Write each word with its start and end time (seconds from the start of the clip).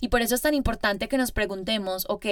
Y 0.00 0.08
por 0.08 0.22
eso 0.22 0.34
es 0.34 0.40
tan 0.40 0.54
importante 0.54 1.08
que 1.08 1.18
nos 1.18 1.30
preguntemos, 1.30 2.06
ok, 2.08 2.26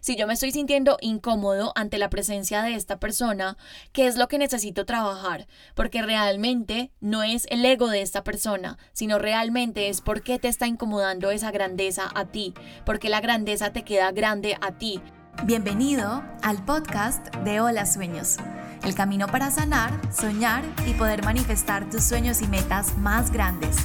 si 0.00 0.16
yo 0.16 0.26
me 0.26 0.34
estoy 0.34 0.52
sintiendo 0.52 0.98
incómodo 1.00 1.72
ante 1.74 1.98
la 1.98 2.10
presencia 2.10 2.62
de 2.62 2.74
esta 2.74 3.00
persona, 3.00 3.56
¿qué 3.92 4.06
es 4.06 4.16
lo 4.16 4.28
que 4.28 4.38
necesito 4.38 4.84
trabajar? 4.84 5.46
Porque 5.74 6.02
realmente 6.02 6.92
no 7.00 7.22
es 7.22 7.46
el 7.50 7.64
ego 7.64 7.88
de 7.88 8.02
esta 8.02 8.22
persona, 8.22 8.78
sino 8.92 9.18
realmente 9.18 9.88
es 9.88 10.02
por 10.02 10.22
qué 10.22 10.38
te 10.38 10.48
está 10.48 10.66
incomodando 10.66 11.30
esa 11.30 11.50
grandeza 11.50 12.10
a 12.14 12.26
ti, 12.26 12.54
porque 12.84 13.08
la 13.08 13.20
grandeza 13.20 13.72
te 13.72 13.84
queda 13.84 14.12
grande 14.12 14.56
a 14.60 14.72
ti. 14.72 15.00
Bienvenido 15.44 16.22
al 16.42 16.64
podcast 16.64 17.34
de 17.38 17.60
Hola 17.60 17.86
Sueños, 17.86 18.36
el 18.84 18.94
camino 18.94 19.26
para 19.26 19.50
sanar, 19.50 20.00
soñar 20.12 20.62
y 20.86 20.92
poder 20.92 21.24
manifestar 21.24 21.90
tus 21.90 22.04
sueños 22.04 22.40
y 22.40 22.46
metas 22.46 22.96
más 22.98 23.32
grandes. 23.32 23.76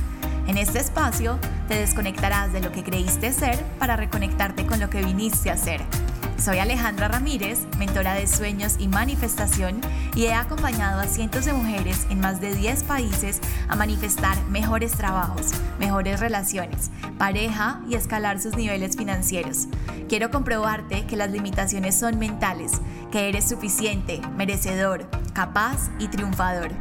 En 0.49 0.57
este 0.57 0.79
espacio 0.79 1.37
te 1.67 1.75
desconectarás 1.75 2.51
de 2.51 2.59
lo 2.59 2.71
que 2.71 2.83
creíste 2.83 3.31
ser 3.33 3.63
para 3.77 3.95
reconectarte 3.95 4.65
con 4.65 4.79
lo 4.79 4.89
que 4.89 5.03
viniste 5.03 5.51
a 5.51 5.57
ser. 5.57 5.79
Soy 6.43 6.57
Alejandra 6.57 7.07
Ramírez, 7.07 7.59
mentora 7.77 8.15
de 8.15 8.25
sueños 8.25 8.77
y 8.79 8.87
manifestación, 8.87 9.79
y 10.15 10.23
he 10.23 10.33
acompañado 10.33 11.01
a 11.01 11.05
cientos 11.05 11.45
de 11.45 11.53
mujeres 11.53 12.07
en 12.09 12.19
más 12.19 12.41
de 12.41 12.55
10 12.55 12.83
países 12.85 13.41
a 13.67 13.75
manifestar 13.75 14.43
mejores 14.45 14.93
trabajos, 14.93 15.51
mejores 15.77 16.19
relaciones, 16.19 16.89
pareja 17.19 17.81
y 17.87 17.93
escalar 17.93 18.41
sus 18.41 18.55
niveles 18.55 18.97
financieros. 18.97 19.67
Quiero 20.07 20.31
comprobarte 20.31 21.05
que 21.05 21.15
las 21.15 21.29
limitaciones 21.29 21.93
son 21.93 22.17
mentales, 22.17 22.71
que 23.11 23.29
eres 23.29 23.47
suficiente, 23.47 24.19
merecedor, 24.35 25.07
capaz 25.33 25.91
y 25.99 26.07
triunfador. 26.07 26.71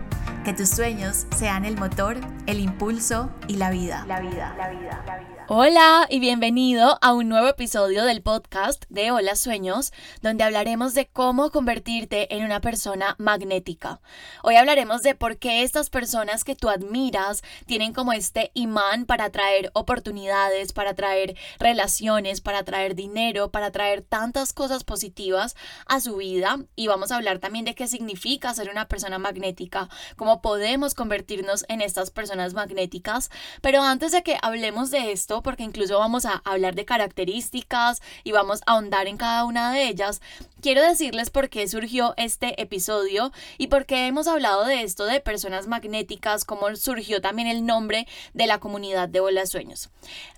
Que 0.48 0.54
tus 0.54 0.70
sueños 0.70 1.26
sean 1.36 1.66
el 1.66 1.76
motor, 1.76 2.16
el 2.46 2.60
impulso 2.60 3.28
y 3.48 3.56
la 3.56 3.68
vida. 3.68 4.06
La 4.08 4.18
vida, 4.20 4.54
la 4.56 4.70
vida, 4.70 5.04
la 5.06 5.18
vida. 5.18 5.37
Hola 5.50 6.06
y 6.10 6.20
bienvenido 6.20 6.98
a 7.00 7.14
un 7.14 7.30
nuevo 7.30 7.48
episodio 7.48 8.04
del 8.04 8.20
podcast 8.20 8.84
de 8.90 9.12
Hola 9.12 9.34
Sueños, 9.34 9.94
donde 10.20 10.44
hablaremos 10.44 10.92
de 10.92 11.06
cómo 11.06 11.50
convertirte 11.50 12.36
en 12.36 12.44
una 12.44 12.60
persona 12.60 13.16
magnética. 13.16 14.02
Hoy 14.42 14.56
hablaremos 14.56 15.02
de 15.02 15.14
por 15.14 15.38
qué 15.38 15.62
estas 15.62 15.88
personas 15.88 16.44
que 16.44 16.54
tú 16.54 16.68
admiras 16.68 17.40
tienen 17.64 17.94
como 17.94 18.12
este 18.12 18.50
imán 18.52 19.06
para 19.06 19.24
atraer 19.24 19.70
oportunidades, 19.72 20.74
para 20.74 20.90
atraer 20.90 21.34
relaciones, 21.58 22.42
para 22.42 22.58
atraer 22.58 22.94
dinero, 22.94 23.50
para 23.50 23.68
atraer 23.68 24.02
tantas 24.02 24.52
cosas 24.52 24.84
positivas 24.84 25.56
a 25.86 26.02
su 26.02 26.16
vida. 26.16 26.58
Y 26.76 26.88
vamos 26.88 27.10
a 27.10 27.16
hablar 27.16 27.38
también 27.38 27.64
de 27.64 27.74
qué 27.74 27.86
significa 27.86 28.52
ser 28.52 28.68
una 28.68 28.86
persona 28.86 29.18
magnética, 29.18 29.88
cómo 30.16 30.42
podemos 30.42 30.92
convertirnos 30.92 31.64
en 31.70 31.80
estas 31.80 32.10
personas 32.10 32.52
magnéticas. 32.52 33.30
Pero 33.62 33.80
antes 33.80 34.12
de 34.12 34.22
que 34.22 34.36
hablemos 34.42 34.90
de 34.90 35.10
esto, 35.10 35.37
porque 35.42 35.62
incluso 35.62 35.98
vamos 35.98 36.24
a 36.24 36.42
hablar 36.44 36.74
de 36.74 36.84
características 36.84 38.00
y 38.24 38.32
vamos 38.32 38.60
a 38.66 38.72
ahondar 38.72 39.06
en 39.06 39.16
cada 39.16 39.44
una 39.44 39.72
de 39.72 39.88
ellas, 39.88 40.20
quiero 40.60 40.82
decirles 40.82 41.30
por 41.30 41.48
qué 41.48 41.68
surgió 41.68 42.14
este 42.16 42.60
episodio 42.60 43.32
y 43.58 43.68
por 43.68 43.86
qué 43.86 44.06
hemos 44.06 44.26
hablado 44.26 44.64
de 44.64 44.82
esto 44.82 45.04
de 45.04 45.20
personas 45.20 45.66
magnéticas, 45.66 46.44
cómo 46.44 46.74
surgió 46.76 47.20
también 47.20 47.48
el 47.48 47.64
nombre 47.64 48.06
de 48.34 48.46
la 48.46 48.58
comunidad 48.58 49.08
de 49.08 49.20
Bola 49.20 49.46
Sueños. 49.46 49.90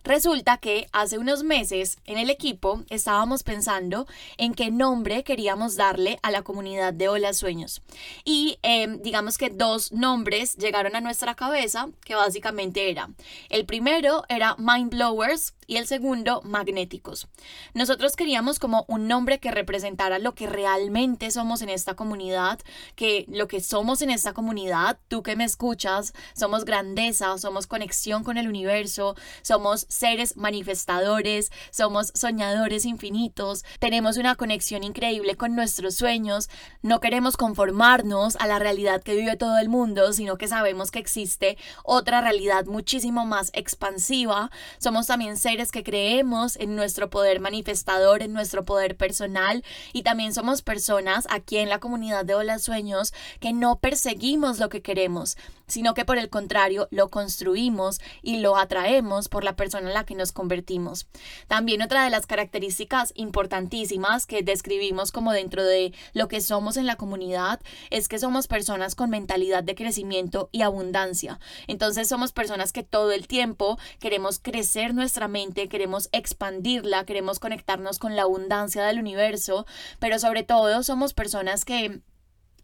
Resulta 0.05 0.56
que 0.59 0.89
hace 0.93 1.19
unos 1.19 1.43
meses 1.43 1.98
en 2.06 2.19
el 2.19 2.31
equipo 2.31 2.83
estábamos 2.89 3.43
pensando 3.43 4.06
en 4.39 4.55
qué 4.55 4.71
nombre 4.71 5.25
queríamos 5.25 5.77
darle 5.77 6.19
a 6.23 6.31
la 6.31 6.43
comunidad 6.43 6.95
de 6.95 7.09
Bola 7.09 7.33
Sueños. 7.33 7.83
Y 8.25 8.59
em, 8.62 9.01
digamos 9.03 9.37
que 9.37 9.51
dos 9.51 9.93
nombres 9.93 10.56
llegaron 10.56 10.97
a 10.97 11.01
nuestra 11.01 11.34
cabeza 11.34 11.89
que 12.05 12.15
básicamente 12.15 12.91
era, 12.91 13.11
el 13.48 13.67
primero 13.67 14.25
era 14.28 14.56
Mind 14.59 14.89
blowers 14.91 15.55
y 15.66 15.77
el 15.77 15.86
segundo 15.86 16.42
magnéticos. 16.42 17.28
Nosotros 17.74 18.16
queríamos 18.16 18.58
como 18.58 18.84
un 18.88 19.06
nombre 19.06 19.38
que 19.38 19.52
representara 19.52 20.19
lo 20.19 20.34
que 20.34 20.48
realmente 20.48 21.30
somos 21.30 21.62
en 21.62 21.69
esta 21.69 21.94
comunidad, 21.94 22.58
que 22.97 23.24
lo 23.28 23.47
que 23.47 23.60
somos 23.60 24.02
en 24.02 24.10
esta 24.10 24.32
comunidad, 24.32 24.98
tú 25.06 25.22
que 25.22 25.37
me 25.37 25.44
escuchas, 25.44 26.12
somos 26.34 26.65
grandeza, 26.65 27.38
somos 27.38 27.69
conexión 27.69 28.25
con 28.25 28.37
el 28.37 28.48
universo, 28.48 29.15
somos 29.42 29.87
seres 29.88 30.37
manifestadores, 30.37 31.53
somos 31.70 32.12
soñadores 32.15 32.84
infinitos, 32.84 33.65
tenemos 33.78 34.16
una 34.16 34.34
conexión 34.34 34.82
increíble 34.82 35.36
con 35.36 35.54
nuestros 35.54 35.94
sueños, 35.94 36.50
no 36.82 36.98
queremos 36.98 37.36
conformarnos 37.36 38.36
a 38.36 38.48
la 38.48 38.59
realidad 38.59 39.03
que 39.03 39.15
vive 39.15 39.36
todo 39.36 39.59
el 39.59 39.69
mundo, 39.69 40.12
sino 40.12 40.36
que 40.36 40.48
sabemos 40.48 40.91
que 40.91 40.98
existe 40.98 41.56
otra 41.84 42.20
realidad 42.20 42.66
muchísimo 42.66 43.25
más 43.25 43.50
expansiva, 43.54 44.50
somos 44.80 45.06
también 45.06 45.36
seres 45.36 45.70
que 45.70 45.84
creemos 45.84 46.56
en 46.56 46.74
nuestro 46.74 47.10
poder 47.10 47.38
manifestador, 47.38 48.22
en 48.22 48.32
nuestro 48.32 48.64
poder 48.64 48.96
personal 48.96 49.62
y 49.92 50.02
también 50.02 50.32
somos 50.32 50.62
personas 50.62 51.26
aquí 51.30 51.58
en 51.58 51.68
la 51.68 51.80
comunidad 51.80 52.24
de 52.24 52.34
Hola 52.34 52.58
Sueños 52.58 53.12
que 53.41 53.52
no 53.52 53.78
perseguimos 53.78 54.58
lo 54.58 54.70
que 54.70 54.80
queremos, 54.80 55.36
sino 55.70 55.94
que 55.94 56.04
por 56.04 56.19
el 56.19 56.28
contrario 56.28 56.88
lo 56.91 57.08
construimos 57.08 58.00
y 58.22 58.38
lo 58.38 58.56
atraemos 58.56 59.28
por 59.28 59.44
la 59.44 59.56
persona 59.56 59.88
en 59.88 59.94
la 59.94 60.04
que 60.04 60.14
nos 60.14 60.32
convertimos. 60.32 61.08
También 61.48 61.82
otra 61.82 62.04
de 62.04 62.10
las 62.10 62.26
características 62.26 63.12
importantísimas 63.16 64.26
que 64.26 64.42
describimos 64.42 65.12
como 65.12 65.32
dentro 65.32 65.64
de 65.64 65.94
lo 66.12 66.28
que 66.28 66.41
somos 66.41 66.76
en 66.76 66.86
la 66.86 66.97
comunidad 66.97 67.60
es 67.91 68.09
que 68.09 68.19
somos 68.19 68.47
personas 68.47 68.94
con 68.94 69.10
mentalidad 69.10 69.62
de 69.62 69.75
crecimiento 69.75 70.48
y 70.53 70.62
abundancia. 70.62 71.41
Entonces 71.66 72.09
somos 72.09 72.32
personas 72.32 72.72
que 72.72 72.82
todo 72.82 73.12
el 73.12 73.26
tiempo 73.26 73.78
queremos 73.98 74.38
crecer 74.38 74.94
nuestra 74.94 75.28
mente 75.28 75.69
queremos 75.69 76.09
expandirla, 76.12 77.04
queremos 77.04 77.38
conectarnos 77.38 77.98
con 77.98 78.16
la 78.16 78.22
abundancia 78.22 78.84
del 78.84 78.98
universo, 78.98 79.66
pero 79.98 80.19
sobre 80.19 80.42
todo 80.42 80.82
somos 80.82 81.14
personas 81.14 81.64
que 81.64 82.00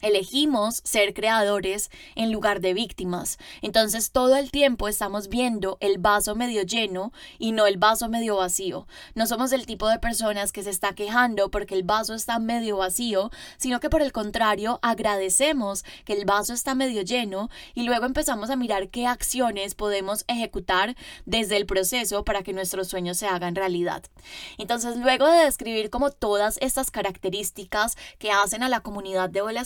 Elegimos 0.01 0.81
ser 0.83 1.13
creadores 1.13 1.89
en 2.15 2.31
lugar 2.31 2.61
de 2.61 2.73
víctimas. 2.73 3.37
Entonces 3.61 4.11
todo 4.11 4.35
el 4.35 4.51
tiempo 4.51 4.87
estamos 4.87 5.27
viendo 5.27 5.77
el 5.79 5.97
vaso 5.97 6.35
medio 6.35 6.61
lleno 6.63 7.11
y 7.39 7.51
no 7.51 7.65
el 7.65 7.77
vaso 7.77 8.07
medio 8.09 8.37
vacío. 8.37 8.87
No 9.15 9.25
somos 9.27 9.51
el 9.51 9.65
tipo 9.65 9.87
de 9.89 9.99
personas 9.99 10.51
que 10.51 10.63
se 10.63 10.69
está 10.69 10.93
quejando 10.93 11.49
porque 11.49 11.75
el 11.75 11.83
vaso 11.83 12.13
está 12.13 12.39
medio 12.39 12.77
vacío, 12.77 13.31
sino 13.57 13.79
que 13.79 13.89
por 13.89 14.01
el 14.01 14.11
contrario 14.11 14.79
agradecemos 14.81 15.83
que 16.05 16.13
el 16.13 16.25
vaso 16.25 16.53
está 16.53 16.75
medio 16.75 17.01
lleno 17.01 17.49
y 17.73 17.83
luego 17.83 18.05
empezamos 18.05 18.49
a 18.49 18.55
mirar 18.55 18.89
qué 18.89 19.07
acciones 19.07 19.75
podemos 19.75 20.25
ejecutar 20.27 20.95
desde 21.25 21.57
el 21.57 21.65
proceso 21.65 22.23
para 22.23 22.43
que 22.43 22.53
nuestros 22.53 22.87
sueños 22.87 23.17
se 23.17 23.27
hagan 23.27 23.55
realidad. 23.55 24.03
Entonces 24.57 24.97
luego 24.97 25.27
de 25.27 25.45
describir 25.45 25.89
como 25.89 26.11
todas 26.11 26.57
estas 26.61 26.91
características 26.91 27.97
que 28.19 28.31
hacen 28.31 28.63
a 28.63 28.69
la 28.69 28.81
comunidad 28.81 29.29
de 29.29 29.41
Hola 29.41 29.65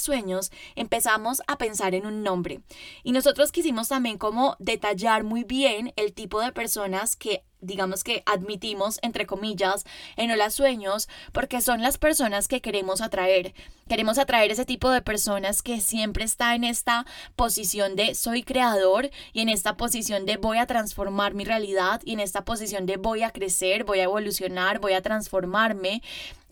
Empezamos 0.76 1.42
a 1.48 1.58
pensar 1.58 1.96
en 1.96 2.06
un 2.06 2.24
nombre. 2.24 2.62
Y 3.04 3.12
nosotros 3.12 3.52
quisimos 3.52 3.90
también 3.90 4.18
como 4.18 4.56
detallar 4.60 5.24
muy 5.24 5.44
bien 5.44 5.94
el 5.96 6.14
tipo 6.14 6.42
de 6.42 6.52
personas 6.52 7.16
que 7.16 7.44
digamos 7.62 8.04
que 8.04 8.24
admitimos, 8.26 9.00
entre 9.02 9.26
comillas, 9.26 9.86
en 10.18 10.32
Hola 10.32 10.50
Sueños, 10.50 11.08
porque 11.32 11.62
son 11.62 11.82
las 11.82 11.98
personas 11.98 12.48
que 12.48 12.62
queremos 12.62 13.02
atraer. 13.02 13.54
Queremos 13.88 14.18
atraer 14.18 14.52
ese 14.52 14.64
tipo 14.64 14.90
de 14.90 15.02
personas 15.02 15.62
que 15.62 15.82
siempre 15.82 16.24
está 16.24 16.56
en 16.56 16.64
esta 16.64 17.06
posición 17.36 17.96
de 17.96 18.16
soy 18.16 18.44
creador 18.44 19.10
y 19.34 19.42
en 19.42 19.50
esta 19.50 19.76
posición 19.76 20.26
de 20.26 20.38
voy 20.38 20.60
a 20.60 20.66
transformar 20.66 21.34
mi 21.34 21.44
realidad 21.44 22.02
y 22.06 22.14
en 22.14 22.22
esta 22.22 22.46
posición 22.46 22.86
de 22.86 22.98
voy 22.98 23.24
a 23.24 23.32
crecer, 23.32 23.84
voy 23.84 24.00
a 24.00 24.04
evolucionar, 24.04 24.80
voy 24.80 24.94
a 24.94 25.02
transformarme. 25.02 26.02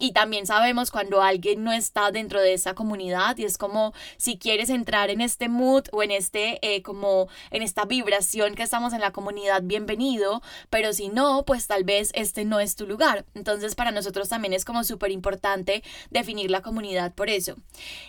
Y 0.02 0.14
también 0.14 0.48
sabemos 0.48 0.92
cuando 0.92 1.22
alguien 1.22 1.64
no 1.64 1.74
está 1.74 2.10
dentro 2.12 2.42
de 2.42 2.54
esa 2.54 2.74
comunidad 2.74 3.38
y 3.38 3.44
es 3.44 3.58
como 3.58 3.94
si 4.16 4.38
quieres 4.38 4.70
entrar 4.70 5.10
en 5.10 5.20
este 5.20 5.50
mood 5.50 5.84
o 5.92 6.04
en 6.04 6.12
este 6.12 6.60
eh, 6.62 6.82
como 6.82 7.28
en 7.52 7.64
esta 7.64 7.84
vibración 7.84 8.56
que 8.56 8.64
estamos 8.64 8.94
en 8.94 9.02
la 9.02 9.12
comunidad, 9.12 9.62
bienvenido, 9.62 10.42
pero 10.70 10.94
si 11.00 11.08
no, 11.08 11.46
pues 11.46 11.66
tal 11.66 11.86
vez 11.86 12.12
este 12.14 12.44
no 12.44 12.60
es 12.60 12.76
tu 12.76 12.86
lugar. 12.86 13.24
Entonces 13.34 13.74
para 13.74 13.92
nosotros 13.92 14.28
también 14.28 14.52
es 14.52 14.66
como 14.66 14.84
súper 14.84 15.12
importante 15.12 15.82
definir 16.10 16.52
la 16.52 16.62
comunidad 16.62 17.14
por 17.14 17.30
eso. 17.30 17.56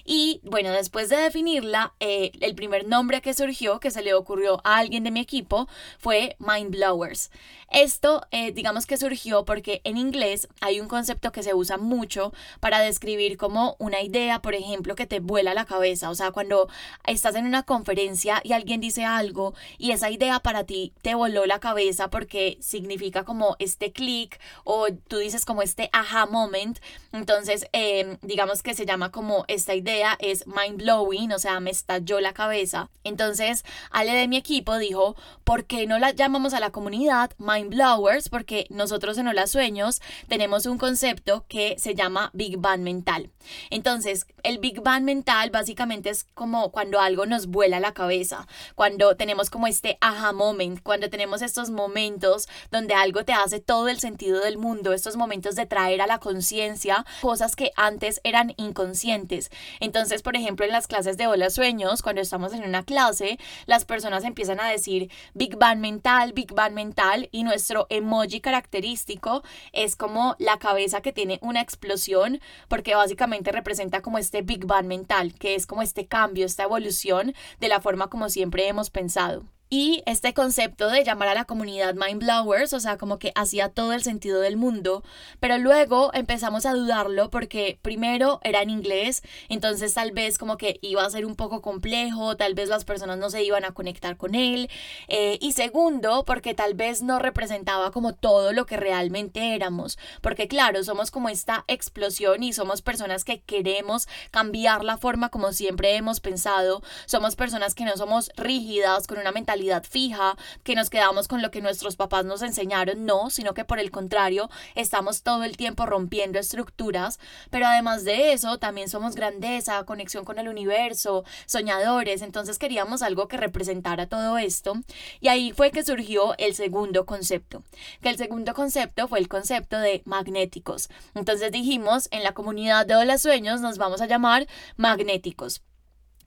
Y 0.05 0.41
bueno, 0.43 0.73
después 0.73 1.09
de 1.09 1.15
definirla, 1.15 1.95
eh, 2.01 2.33
el 2.41 2.57
primer 2.57 2.89
nombre 2.89 3.21
que 3.21 3.33
surgió, 3.33 3.79
que 3.79 3.93
se 3.93 4.03
le 4.03 4.13
ocurrió 4.13 4.61
a 4.65 4.79
alguien 4.79 5.05
de 5.05 5.13
mi 5.13 5.21
equipo, 5.21 5.69
fue 6.01 6.35
Mind 6.41 6.73
Blowers. 6.73 7.31
Esto, 7.71 8.27
eh, 8.33 8.51
digamos 8.51 8.87
que 8.87 8.97
surgió 8.97 9.45
porque 9.45 9.81
en 9.85 9.97
inglés 9.97 10.49
hay 10.61 10.81
un 10.81 10.89
concepto 10.89 11.31
que 11.31 11.45
se 11.45 11.55
usa 11.55 11.79
mucho 11.79 12.33
para 12.59 12.81
describir 12.81 13.37
como 13.37 13.77
una 13.79 14.03
idea, 14.03 14.43
por 14.43 14.57
ejemplo, 14.57 14.97
que 14.97 15.07
te 15.07 15.21
vuela 15.21 15.55
la 15.55 15.65
cabeza. 15.65 16.11
O 16.11 16.17
sea, 16.17 16.33
cuando 16.33 16.69
estás 17.07 17.37
en 17.37 17.47
una 17.47 17.63
conferencia 17.63 18.41
y 18.43 18.53
alguien 18.53 18.81
dice 18.81 19.05
algo 19.05 19.55
y 19.79 19.93
esa 19.93 20.11
idea 20.11 20.41
para 20.41 20.65
ti 20.65 20.93
te 21.03 21.15
voló 21.15 21.47
la 21.47 21.61
cabeza 21.61 22.11
porque 22.11 22.59
si 22.61 22.80
significa 22.81 23.25
como 23.25 23.57
este 23.59 23.93
clic 23.93 24.41
o 24.65 24.89
tú 25.09 25.19
dices 25.19 25.45
como 25.45 25.63
este 25.63 25.91
aha 25.93 26.27
moment. 26.27 26.79
Entonces, 27.13 27.67
em, 27.73 28.17
digamos 28.23 28.63
que 28.63 28.75
se 28.75 28.87
llama 28.87 29.11
como 29.11 29.45
esta 29.49 29.75
idea 29.75 30.17
es 30.19 30.47
mind 30.47 30.79
blowing, 30.79 31.33
o 31.33 31.39
sea, 31.39 31.61
me 31.61 31.71
estalló 31.71 32.21
la 32.21 32.33
cabeza. 32.33 32.89
Entonces, 33.05 33.65
Ale 33.91 34.13
de 34.13 34.29
mi 34.29 34.37
equipo 34.37 34.79
dijo, 34.79 35.17
¿por 35.45 35.65
qué 35.65 35.87
no 35.87 35.99
la 35.99 36.13
llamamos 36.13 36.55
a 36.55 36.61
la 36.61 36.71
comunidad 36.71 37.33
mind 37.39 37.75
blowers? 37.75 38.29
Porque 38.29 38.67
nosotros 38.71 39.19
en 39.19 39.29
Hola 39.29 39.47
Sueños 39.47 40.01
tenemos 40.29 40.67
un 40.67 40.79
concepto 40.79 41.45
que 41.49 41.77
se 41.79 41.95
llama 41.95 42.31
Big 42.33 42.57
Bang 42.59 42.81
mental. 42.81 43.31
Entonces, 43.71 44.27
el 44.43 44.59
Big 44.59 44.81
Bang 44.81 45.05
mental 45.05 45.51
básicamente 45.51 46.11
es 46.11 46.25
como 46.35 46.71
cuando 46.71 47.01
algo 47.01 47.27
nos 47.27 47.47
vuela 47.47 47.81
la 47.81 47.93
cabeza, 47.93 48.47
cuando 48.75 49.17
tenemos 49.17 49.51
como 49.51 49.67
este 49.67 49.99
aha 50.01 50.33
moment, 50.33 50.83
cuando 50.83 51.11
tenemos 51.11 51.43
estos 51.43 51.71
momentos 51.71 52.49
donde 52.71 52.95
algo 52.95 53.25
te 53.25 53.33
hace 53.33 53.61
todo 53.61 53.89
el 53.89 54.01
sentido 54.01 54.41
del 54.41 54.59
mundo, 54.59 54.93
estos 54.93 55.17
momentos 55.17 55.55
de 55.55 55.67
traer 55.67 56.01
a 56.01 56.07
la 56.07 56.19
conciencia 56.19 57.05
cosas 57.21 57.57
que 57.57 57.71
antes 57.77 58.21
eran 58.25 58.55
inconscientes. 58.57 59.51
Entonces, 59.81 60.23
por 60.23 60.37
ejemplo, 60.37 60.65
en 60.65 60.73
las 60.73 60.87
clases 60.87 61.17
de 61.17 61.27
Hola 61.27 61.51
Sueños, 61.51 62.03
cuando 62.03 62.21
estamos 62.21 62.53
en 62.53 62.65
una 62.65 62.85
clase, 62.85 63.39
las 63.67 63.85
personas 63.85 64.25
empiezan 64.25 64.61
a 64.61 64.69
decir 64.69 65.11
Big 65.35 65.57
Bang 65.57 65.79
mental, 65.79 66.33
Big 66.33 66.53
Bang 66.53 66.73
mental 66.73 67.29
y 67.33 67.45
nuestro 67.45 67.87
emoji 67.91 68.41
característico 68.41 69.43
es 69.73 69.97
como 69.97 70.37
la 70.39 70.59
cabeza 70.59 71.01
que 71.01 71.13
tiene 71.13 71.39
una 71.43 71.61
explosión 71.61 72.41
porque 72.69 72.95
básicamente 72.95 73.53
representa 73.53 74.03
como 74.03 74.19
este 74.19 74.43
Big 74.43 74.67
Bang 74.67 74.87
mental, 74.87 75.35
que 75.35 75.55
es 75.55 75.67
como 75.67 75.83
este 75.83 76.07
cambio, 76.07 76.47
esta 76.47 76.65
evolución 76.65 77.35
de 77.59 77.69
la 77.69 77.81
forma 77.81 78.09
como 78.09 78.29
siempre 78.29 78.69
hemos 78.69 78.91
pensado. 78.91 79.45
Y 79.73 80.03
este 80.05 80.35
concepto 80.35 80.89
de 80.89 81.05
llamar 81.05 81.29
a 81.29 81.35
la 81.35 81.45
comunidad 81.45 81.95
Mind 81.95 82.21
Blowers, 82.21 82.73
o 82.73 82.81
sea, 82.81 82.99
como 82.99 83.21
que 83.21 83.31
hacía 83.37 83.69
todo 83.69 83.93
el 83.93 84.03
sentido 84.03 84.41
del 84.41 84.57
mundo, 84.57 85.05
pero 85.39 85.59
luego 85.59 86.11
empezamos 86.13 86.67
a 86.67 86.75
dudarlo 86.75 87.31
porque 87.31 87.79
primero 87.81 88.41
era 88.43 88.63
en 88.63 88.71
inglés, 88.71 89.23
entonces 89.49 89.95
tal 89.95 90.11
vez 90.11 90.39
como 90.39 90.57
que 90.57 90.81
iba 90.83 91.05
a 91.05 91.11
ser 91.11 91.25
un 91.25 91.37
poco 91.37 91.63
complejo, 91.63 92.37
tal 92.37 92.55
vez 92.55 92.69
las 92.69 92.85
personas 92.85 93.19
no 93.19 93.31
se 93.31 93.45
iban 93.45 93.65
a 93.65 93.71
conectar 93.71 94.17
con 94.17 94.35
él, 94.35 94.69
eh, 95.07 95.39
y 95.41 95.53
segundo, 95.53 96.25
porque 96.25 96.53
tal 96.53 96.75
vez 96.75 97.03
no 97.03 97.21
representaba 97.21 97.93
como 97.93 98.13
todo 98.13 98.53
lo 98.53 98.67
que 98.67 98.77
realmente 98.77 99.55
éramos, 99.55 100.01
porque 100.21 100.49
claro, 100.49 100.83
somos 100.83 101.13
como 101.13 101.29
esta 101.29 101.65
explosión 101.69 102.43
y 102.43 102.53
somos 102.53 102.83
personas 102.83 103.23
que 103.23 103.41
queremos 103.41 104.09
cambiar 104.33 104.83
la 104.83 104.97
forma 104.97 105.29
como 105.29 105.53
siempre 105.53 105.95
hemos 105.95 106.19
pensado, 106.19 106.83
somos 107.07 107.37
personas 107.37 107.77
que 107.77 107.85
no 107.85 107.97
somos 107.97 108.33
rígidas 108.35 109.07
con 109.07 109.19
una 109.19 109.31
mentalidad 109.31 109.60
fija, 109.83 110.37
que 110.63 110.75
nos 110.75 110.91
quedamos 110.91 111.29
con 111.29 111.43
lo 111.43 111.51
que 111.51 111.61
nuestros 111.61 111.97
papás 111.97 112.25
nos 112.25 112.43
enseñaron, 112.43 113.05
no, 113.05 113.31
sino 113.31 113.55
que 113.55 113.65
por 113.65 113.79
el 113.79 113.91
contrario, 113.91 114.51
estamos 114.75 115.23
todo 115.23 115.45
el 115.45 115.57
tiempo 115.57 115.87
rompiendo 115.87 116.39
estructuras, 116.39 117.19
pero 117.51 117.67
además 117.67 118.05
de 118.05 118.33
eso, 118.33 118.59
también 118.59 118.89
somos 118.89 119.15
grandeza, 119.15 119.85
conexión 119.85 120.25
con 120.25 120.39
el 120.39 120.49
universo, 120.49 121.25
soñadores, 121.47 122.23
entonces 122.23 122.59
queríamos 122.59 123.03
algo 123.03 123.29
que 123.29 123.37
representara 123.37 124.09
todo 124.09 124.39
esto, 124.39 124.75
y 125.21 125.29
ahí 125.29 125.53
fue 125.53 125.71
que 125.71 125.85
surgió 125.85 126.35
el 126.39 126.55
segundo 126.55 127.07
concepto, 127.07 127.63
que 128.01 128.09
el 128.09 128.17
segundo 128.17 128.55
concepto 128.55 129.09
fue 129.09 129.19
el 129.19 129.29
concepto 129.29 129.79
de 129.79 130.03
magnéticos. 130.05 130.89
Entonces 131.15 131.53
dijimos, 131.53 132.09
en 132.11 132.23
la 132.23 132.33
comunidad 132.33 132.87
de 132.87 132.97
Hola 132.97 133.19
Sueños 133.19 133.61
nos 133.61 133.79
vamos 133.79 134.01
a 134.01 134.07
llamar 134.07 134.47
magnéticos. 134.77 135.63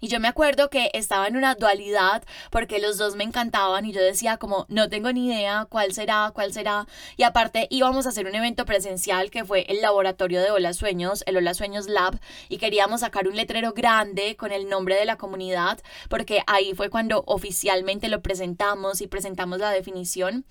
Y 0.03 0.09
yo 0.09 0.19
me 0.19 0.27
acuerdo 0.27 0.69
que 0.69 0.91
estaba 0.93 1.27
en 1.29 1.37
una 1.37 1.55
dualidad 1.55 2.23
porque 2.51 2.79
los 2.79 2.97
dos 2.97 3.15
me 3.15 3.23
encantaban 3.23 3.85
y 3.85 3.93
yo 3.93 4.01
decía 4.01 4.35
como 4.35 4.65
no 4.67 4.89
tengo 4.89 5.13
ni 5.13 5.27
idea 5.27 5.65
cuál 5.69 5.93
será, 5.93 6.29
cuál 6.35 6.51
será. 6.51 6.87
Y 7.15 7.23
aparte 7.23 7.67
íbamos 7.69 8.05
a 8.05 8.09
hacer 8.09 8.25
un 8.25 8.35
evento 8.35 8.65
presencial 8.65 9.31
que 9.31 9.45
fue 9.45 9.65
el 9.69 9.81
laboratorio 9.81 10.41
de 10.41 10.51
Hola 10.51 10.73
Sueños, 10.73 11.23
el 11.25 11.37
Hola 11.37 11.53
Sueños 11.53 11.87
Lab, 11.87 12.19
y 12.49 12.57
queríamos 12.57 12.99
sacar 12.99 13.29
un 13.29 13.37
letrero 13.37 13.71
grande 13.71 14.35
con 14.35 14.51
el 14.51 14.67
nombre 14.67 14.97
de 14.97 15.05
la 15.05 15.15
comunidad 15.15 15.79
porque 16.09 16.43
ahí 16.47 16.73
fue 16.73 16.89
cuando 16.89 17.23
oficialmente 17.25 18.09
lo 18.09 18.21
presentamos 18.21 18.99
y 18.99 19.07
presentamos 19.07 19.59
la 19.59 19.71
definición. 19.71 20.43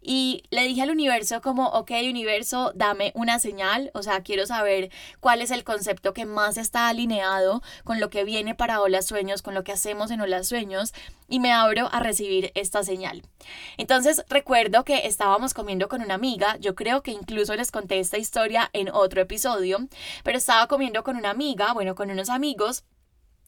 Y 0.00 0.44
le 0.48 0.62
dije 0.62 0.80
al 0.80 0.90
universo 0.90 1.42
como, 1.42 1.68
ok 1.68 1.90
universo, 2.08 2.72
dame 2.74 3.12
una 3.14 3.38
señal, 3.38 3.90
o 3.94 4.02
sea, 4.02 4.22
quiero 4.22 4.46
saber 4.46 4.90
cuál 5.20 5.42
es 5.42 5.50
el 5.50 5.64
concepto 5.64 6.12
que 6.14 6.24
más 6.24 6.56
está 6.56 6.88
alineado 6.88 7.62
con 7.84 8.00
lo 8.00 8.08
que 8.08 8.24
viene 8.24 8.54
para 8.54 8.80
Hola 8.80 8.93
Sueños, 9.02 9.42
con 9.42 9.54
lo 9.54 9.64
que 9.64 9.72
hacemos 9.72 10.10
en 10.10 10.20
Hola 10.20 10.44
Sueños 10.44 10.92
y 11.28 11.40
me 11.40 11.52
abro 11.52 11.88
a 11.92 12.00
recibir 12.00 12.52
esta 12.54 12.82
señal. 12.82 13.22
Entonces 13.76 14.24
recuerdo 14.28 14.84
que 14.84 15.06
estábamos 15.06 15.54
comiendo 15.54 15.88
con 15.88 16.02
una 16.02 16.14
amiga, 16.14 16.56
yo 16.58 16.74
creo 16.74 17.02
que 17.02 17.10
incluso 17.10 17.54
les 17.54 17.70
conté 17.70 17.98
esta 17.98 18.18
historia 18.18 18.70
en 18.72 18.90
otro 18.90 19.20
episodio, 19.20 19.78
pero 20.22 20.38
estaba 20.38 20.66
comiendo 20.68 21.02
con 21.02 21.16
una 21.16 21.30
amiga, 21.30 21.72
bueno, 21.72 21.94
con 21.94 22.10
unos 22.10 22.28
amigos 22.28 22.84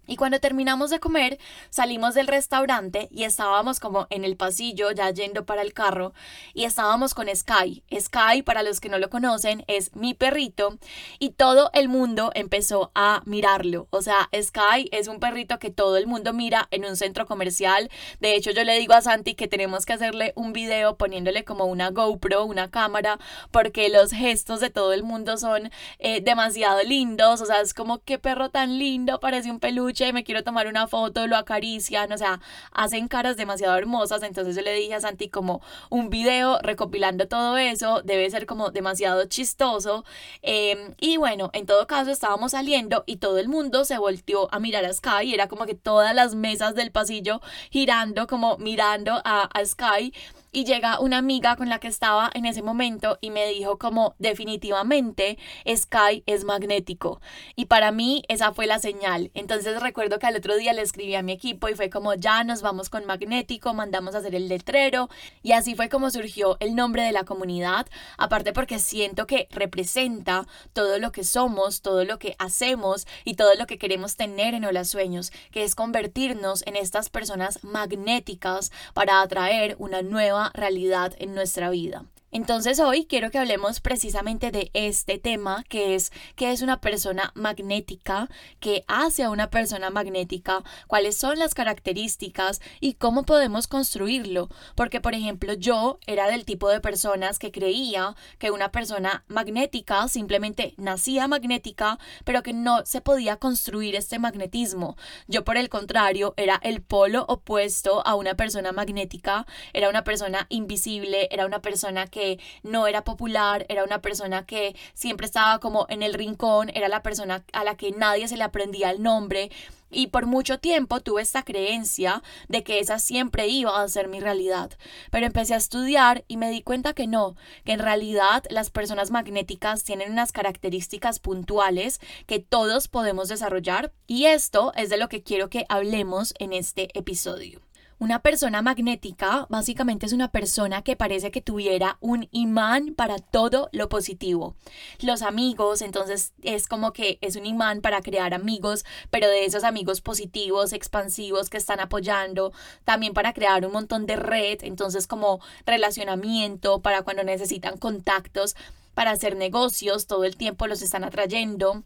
y 0.07 0.17
cuando 0.17 0.41
terminamos 0.41 0.91
de 0.91 1.01
comer, 1.01 1.39
salimos 1.71 2.15
del 2.15 2.27
restaurante 2.27 3.09
y 3.11 3.25
estábamos 3.25 3.81
como 3.81 4.07
en 4.11 4.25
el 4.25 4.37
pasillo 4.37 4.91
ya 4.93 5.11
yendo 5.11 5.45
para 5.45 5.63
el 5.63 5.73
carro 5.73 6.13
y 6.55 6.65
estábamos 6.65 7.15
con 7.15 7.29
Sky. 7.35 7.83
Sky, 7.99 8.43
para 8.43 8.63
los 8.63 8.81
que 8.81 8.89
no 8.89 8.99
lo 8.99 9.11
conocen, 9.11 9.65
es 9.67 9.95
mi 9.97 10.15
perrito 10.15 10.79
y 11.19 11.31
todo 11.31 11.71
el 11.73 11.89
mundo 11.89 12.31
empezó 12.35 12.93
a 12.95 13.23
mirarlo. 13.25 13.89
O 13.91 14.03
sea, 14.03 14.29
Sky 14.35 14.89
es 14.93 15.09
un 15.09 15.21
perrito 15.21 15.59
que 15.59 15.71
todo 15.71 15.97
el 15.97 16.07
mundo 16.07 16.33
mira 16.33 16.69
en 16.71 16.85
un 16.85 16.97
centro 16.97 17.27
comercial. 17.27 17.91
De 18.21 18.35
hecho, 18.35 18.51
yo 18.53 18.65
le 18.65 18.79
digo 18.79 18.95
a 18.95 19.03
Santi 19.03 19.35
que 19.35 19.49
tenemos 19.49 19.87
que 19.87 19.95
hacerle 19.95 20.33
un 20.37 20.53
video 20.53 20.97
poniéndole 20.97 21.45
como 21.45 21.65
una 21.65 21.91
GoPro, 21.91 22.45
una 22.45 22.71
cámara, 22.71 23.19
porque 23.51 23.89
los 23.89 24.13
gestos 24.13 24.61
de 24.61 24.71
todo 24.71 24.93
el 24.93 25.03
mundo 25.03 25.37
son 25.37 25.71
eh, 25.99 26.21
demasiado 26.21 26.83
lindos. 26.83 27.41
O 27.41 27.47
sea, 27.47 27.61
es 27.61 27.75
como 27.75 27.99
qué 27.99 28.19
perro 28.19 28.51
tan 28.51 28.79
lindo, 28.79 29.21
parece 29.21 29.51
un 29.51 29.61
peluche 29.61 29.96
me 30.13 30.25
quiero 30.25 30.45
tomar 30.45 30.67
una 30.67 30.87
foto, 30.87 31.27
lo 31.27 31.37
acarician, 31.37 32.13
o 32.13 32.19
sea, 32.19 32.41
hacen 32.73 33.09
caras 33.09 33.37
demasiado 33.37 33.77
hermosas. 33.77 34.23
Entonces 34.23 34.55
yo 34.55 34.63
le 34.63 34.75
dije 34.75 34.95
a 34.95 35.01
Santi 35.01 35.29
como 35.29 35.63
un 35.91 36.11
video 36.11 36.59
recopilando 36.63 37.29
todo 37.29 37.57
eso, 37.57 38.03
debe 38.03 38.31
ser 38.31 38.47
como 38.47 38.71
demasiado 38.71 39.27
chistoso. 39.27 40.05
Em, 40.43 40.95
y 41.01 41.17
bueno, 41.17 41.51
en 41.53 41.67
todo 41.67 41.87
caso 41.87 42.11
estábamos 42.11 42.53
saliendo 42.53 43.05
y 43.07 43.17
todo 43.17 43.39
el 43.39 43.49
mundo 43.49 43.85
se 43.85 43.99
volteó 43.99 44.53
a 44.53 44.61
mirar 44.61 44.85
a 44.85 44.93
Sky, 44.93 45.33
era 45.35 45.49
como 45.49 45.67
que 45.67 45.75
todas 45.75 46.15
las 46.15 46.35
mesas 46.35 46.75
del 46.75 46.91
pasillo 46.93 47.41
girando, 47.71 48.27
como 48.27 48.59
mirando 48.59 49.21
a, 49.25 49.43
a 49.53 49.65
Sky 49.65 50.13
y 50.57 50.65
llega 50.65 51.01
una 51.01 51.19
amiga 51.19 51.55
con 51.57 51.69
la 51.69 51.81
que 51.81 51.89
estaba 51.89 52.31
en 52.33 52.47
ese 52.47 52.63
momento 52.63 53.19
y 53.21 53.29
me 53.29 53.47
dijo 53.47 53.77
como 53.77 54.15
definitivamente 54.19 55.37
Sky 55.69 56.23
es 56.25 56.45
magnético 56.45 57.21
y 57.57 57.67
para 57.67 57.93
mí 57.93 58.23
esa 58.29 58.55
fue 58.55 58.67
la 58.67 58.79
señal. 58.79 59.31
Entonces 59.35 59.83
recuerdo 59.83 60.19
que 60.19 60.27
al 60.29 60.35
otro 60.35 60.57
día 60.57 60.73
le 60.73 60.81
escribí 60.81 61.15
a 61.15 61.21
mi 61.21 61.33
equipo 61.33 61.69
y 61.69 61.75
fue 61.75 61.91
como 61.91 62.15
ya 62.15 62.43
nos 62.43 62.63
vamos 62.63 62.89
con 62.89 63.05
magnético, 63.05 63.75
mandamos 63.75 64.15
a 64.15 64.19
hacer 64.19 64.35
el 64.35 64.49
letrero 64.49 65.11
y 65.43 65.53
así 65.53 65.75
fue 65.75 65.91
como 65.91 66.09
surgió 66.11 66.57
el 66.61 66.75
nombre 66.75 67.03
de 67.03 67.13
la 67.13 67.25
comunidad, 67.25 67.87
aparte 68.17 68.55
porque 68.55 68.79
siento 68.79 69.27
que 69.27 69.49
representa 69.51 70.47
todo 70.73 70.99
lo 70.99 71.13
que 71.13 71.25
somos, 71.25 71.83
todo 71.83 72.07
lo 72.07 72.19
que 72.19 72.35
hacemos 72.39 73.07
y 73.27 73.35
todo 73.35 73.55
lo 73.57 73.67
que 73.67 73.77
queremos 73.77 74.17
tener 74.17 74.55
en 74.55 74.65
Hola 74.65 74.87
Sueños, 74.87 75.33
que 75.51 75.65
es 75.65 75.75
convertirnos 75.75 76.67
en 76.67 76.77
estas 76.77 77.11
personas 77.11 77.63
magnéticas 77.63 78.73
para 78.95 79.21
atraer 79.21 79.77
una 79.79 80.01
nueva 80.01 80.46
realidad 80.55 81.15
en 81.19 81.35
nuestra 81.35 81.71
vida. 81.71 82.05
Entonces 82.33 82.81
hoy 82.81 83.07
quiero 83.07 83.31
que 83.31 83.39
hablemos 83.39 83.81
precisamente 83.81 84.51
de 84.51 84.71
este 84.75 85.17
tema, 85.19 85.65
que 85.69 85.95
es 85.95 86.11
qué 86.35 86.51
es 86.51 86.61
una 86.61 86.81
persona 86.81 87.31
magnética, 87.35 88.29
qué 88.59 88.85
hace 88.89 89.23
a 89.23 89.31
una 89.31 89.49
persona 89.49 89.91
magnética, 89.91 90.65
cuáles 90.89 91.17
son 91.17 91.39
las 91.39 91.55
características 91.55 92.61
y 92.81 92.95
cómo 92.95 93.23
podemos 93.23 93.69
construirlo. 93.69 94.49
Porque, 94.75 95.01
por 95.01 95.15
ejemplo, 95.15 95.55
yo 95.55 95.99
era 96.07 96.27
del 96.27 96.45
tipo 96.45 96.69
de 96.69 96.81
personas 96.81 97.39
que 97.39 97.53
creía 97.53 98.17
que 98.39 98.51
una 98.51 98.73
persona 98.73 99.25
magnética 99.29 100.09
simplemente 100.09 100.75
nacía 100.79 101.29
magnética, 101.29 101.99
pero 102.25 102.43
que 102.43 102.53
no 102.53 102.85
se 102.85 103.01
podía 103.01 103.37
construir 103.37 103.95
este 103.95 104.19
magnetismo. 104.19 104.97
Yo, 105.29 105.45
por 105.45 105.57
el 105.57 105.69
contrario, 105.69 106.35
era 106.37 106.61
el 106.63 106.83
polo 106.83 107.25
opuesto 107.29 108.05
a 108.05 108.17
una 108.17 108.35
persona 108.35 108.73
magnética, 108.73 109.47
era 109.73 109.89
una 109.89 110.03
persona 110.03 110.47
invisible, 110.51 111.29
era 111.31 111.47
una 111.47 111.63
persona 111.63 112.09
que 112.09 112.16
no 112.63 112.87
era 112.87 113.05
popular, 113.05 113.67
era 113.69 113.85
una 113.85 114.01
persona 114.01 114.47
que 114.47 114.75
siempre 114.95 115.27
estaba 115.27 115.59
como 115.59 115.87
en 115.89 116.03
el 116.03 116.15
rincón, 116.15 116.71
era 116.75 116.89
la 116.89 117.03
persona 117.03 117.45
a 117.53 117.65
la 117.65 117.77
que 117.77 117.93
nadie 117.93 118.29
se 118.29 118.37
le 118.37 118.45
aprendía 118.45 118.91
el 118.91 119.03
nombre. 119.03 119.51
Y 119.91 120.09
por 120.09 120.27
mucho 120.27 120.59
tiempo 120.59 121.01
tuve 121.01 121.23
esta 121.23 121.45
creencia 121.45 122.23
de 122.49 122.65
que 122.65 122.81
esa 122.81 122.99
siempre 122.99 123.47
iba 123.47 123.81
a 123.81 123.89
ser 123.89 124.09
mi 124.09 124.21
realidad. 124.21 124.71
Pero 125.11 125.27
empecé 125.27 125.55
a 125.55 125.59
estudiar 125.59 126.25
y 126.27 126.39
me 126.39 126.51
di 126.51 126.61
cuenta 126.63 126.93
que 126.93 127.07
no, 127.07 127.37
que 127.65 127.73
en 127.73 127.79
realidad 127.79 128.43
las 128.51 128.71
personas 128.71 129.11
magnéticas 129.11 129.85
tienen 129.85 130.11
unas 130.11 130.33
características 130.33 131.21
puntuales 131.21 132.01
que 132.27 132.41
todos 132.41 132.89
podemos 132.89 133.29
desarrollar. 133.29 133.93
Y 134.09 134.27
esto 134.27 134.73
es 134.75 134.91
de 134.91 134.97
lo 134.97 135.09
que 135.09 135.23
quiero 135.23 135.49
que 135.51 135.67
hablemos 135.69 136.35
en 136.39 136.53
este 136.53 136.89
episodio. 136.99 137.66
Una 137.99 138.21
persona 138.21 138.61
magnética 138.61 139.47
básicamente 139.49 140.05
es 140.05 140.13
una 140.13 140.31
persona 140.31 140.83
que 140.83 140.97
parece 140.97 141.31
que 141.31 141.41
tuviera 141.41 141.97
un 142.01 142.29
imán 142.31 142.95
para 142.95 143.17
todo 143.19 143.71
lo 143.73 143.89
positivo. 143.89 144.55
Los 145.01 145.23
amigos, 145.23 145.81
entonces 145.81 146.35
es 146.43 146.67
como 146.67 146.93
que 146.93 147.17
es 147.23 147.37
un 147.37 147.47
imán 147.47 147.81
para 147.81 148.03
crear 148.03 148.35
amigos, 148.35 148.85
pero 149.09 149.29
de 149.29 149.47
esos 149.47 149.65
amigos 149.65 150.03
positivos, 150.03 150.75
expansivos 150.75 151.49
que 151.49 151.57
están 151.57 151.81
apoyando, 151.81 152.53
también 152.85 153.15
para 153.15 153.33
crear 153.33 153.65
un 153.65 153.73
montón 153.73 154.05
de 154.05 154.17
red, 154.17 154.59
entonces 154.61 155.07
como 155.07 155.41
relacionamiento, 155.65 156.83
para 156.83 157.01
cuando 157.01 157.25
necesitan 157.25 157.79
contactos, 157.79 158.57
para 158.93 159.13
hacer 159.13 159.37
negocios, 159.37 160.07
todo 160.07 160.25
el 160.25 160.37
tiempo 160.37 160.67
los 160.67 160.83
están 160.83 161.03
atrayendo 161.03 161.83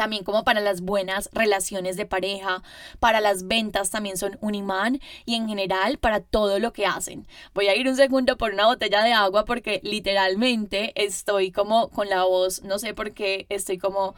también 0.00 0.24
como 0.24 0.44
para 0.44 0.62
las 0.62 0.80
buenas 0.80 1.28
relaciones 1.30 1.94
de 1.98 2.06
pareja, 2.06 2.62
para 3.00 3.20
las 3.20 3.46
ventas 3.46 3.90
también 3.90 4.16
son 4.16 4.38
un 4.40 4.54
imán 4.54 4.98
y 5.26 5.34
en 5.34 5.46
general 5.46 5.98
para 5.98 6.20
todo 6.20 6.58
lo 6.58 6.72
que 6.72 6.86
hacen. 6.86 7.26
Voy 7.52 7.68
a 7.68 7.76
ir 7.76 7.86
un 7.86 7.96
segundo 7.96 8.38
por 8.38 8.54
una 8.54 8.64
botella 8.64 9.02
de 9.02 9.12
agua 9.12 9.44
porque 9.44 9.78
literalmente 9.84 10.94
estoy 10.94 11.52
como 11.52 11.90
con 11.90 12.08
la 12.08 12.24
voz, 12.24 12.62
no 12.62 12.78
sé 12.78 12.94
por 12.94 13.12
qué, 13.12 13.44
estoy 13.50 13.76
como... 13.76 14.14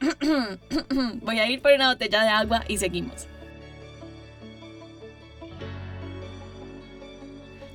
Voy 1.20 1.38
a 1.38 1.50
ir 1.50 1.60
por 1.60 1.72
una 1.72 1.90
botella 1.90 2.22
de 2.22 2.28
agua 2.30 2.64
y 2.66 2.78
seguimos. 2.78 3.26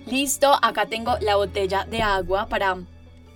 Listo, 0.08 0.52
acá 0.64 0.88
tengo 0.88 1.16
la 1.22 1.36
botella 1.36 1.86
de 1.86 2.02
agua 2.02 2.48
para 2.48 2.80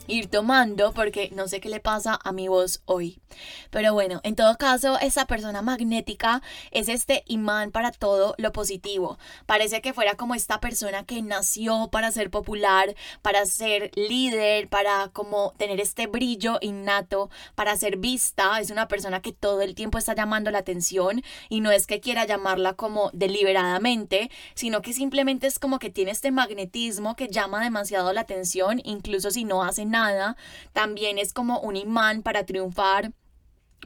ir 0.08 0.32
tomando 0.32 0.94
porque 0.94 1.30
no 1.32 1.48
sé 1.48 1.60
qué 1.60 1.70
le 1.70 1.80
pasa 1.80 2.20
a 2.24 2.32
mi 2.32 2.48
voz 2.48 2.82
hoy. 2.86 3.22
Pero 3.70 3.94
bueno, 3.94 4.22
en 4.24 4.36
todo 4.36 4.58
caso, 4.58 5.00
esa 5.00 5.26
persona 5.26 5.62
magnética 5.62 6.42
es 6.72 6.90
este 6.90 7.24
imán 7.28 7.72
para 7.72 7.92
todo 7.92 8.36
lo 8.38 8.52
positivo. 8.52 9.18
Parece 9.46 9.82
que 9.82 9.94
fuera 9.94 10.16
como 10.16 10.36
esta 10.36 10.60
persona 10.60 11.06
que 11.06 11.22
nació 11.22 11.90
para 11.92 12.12
ser 12.12 12.30
popular, 12.30 12.96
para 13.22 13.46
ser 13.46 13.92
líder, 13.96 14.68
para 14.70 15.10
como 15.14 15.54
tener 15.58 15.80
este 15.80 16.08
brillo 16.08 16.58
innato, 16.62 17.30
para 17.56 17.76
ser 17.76 17.98
vista. 17.98 18.60
Es 18.60 18.70
una 18.70 18.88
persona 18.88 19.22
que 19.22 19.34
todo 19.34 19.62
el 19.62 19.76
tiempo 19.76 19.98
está 19.98 20.16
llamando 20.16 20.52
la 20.52 20.60
atención 20.60 21.24
y 21.50 21.62
no 21.62 21.72
es 21.72 21.88
que 21.88 22.00
quiera 22.00 22.26
llamarla 22.26 22.74
como 22.74 23.10
deliberadamente, 23.14 24.30
sino 24.54 24.82
que 24.82 24.94
simplemente 24.94 25.48
es 25.48 25.60
como 25.60 25.80
que 25.80 25.90
tiene 25.90 26.12
este 26.12 26.32
magnetismo 26.32 27.16
que 27.16 27.28
llama 27.28 27.64
demasiado 27.64 28.14
la 28.14 28.22
atención, 28.22 28.82
incluso 28.84 29.32
si 29.32 29.44
no 29.44 29.64
hace 29.64 29.86
nada. 29.86 30.38
También 30.74 31.18
es 31.18 31.34
como 31.34 31.60
un 31.60 31.76
imán 31.76 32.22
para 32.22 32.46
triunfar 32.46 33.12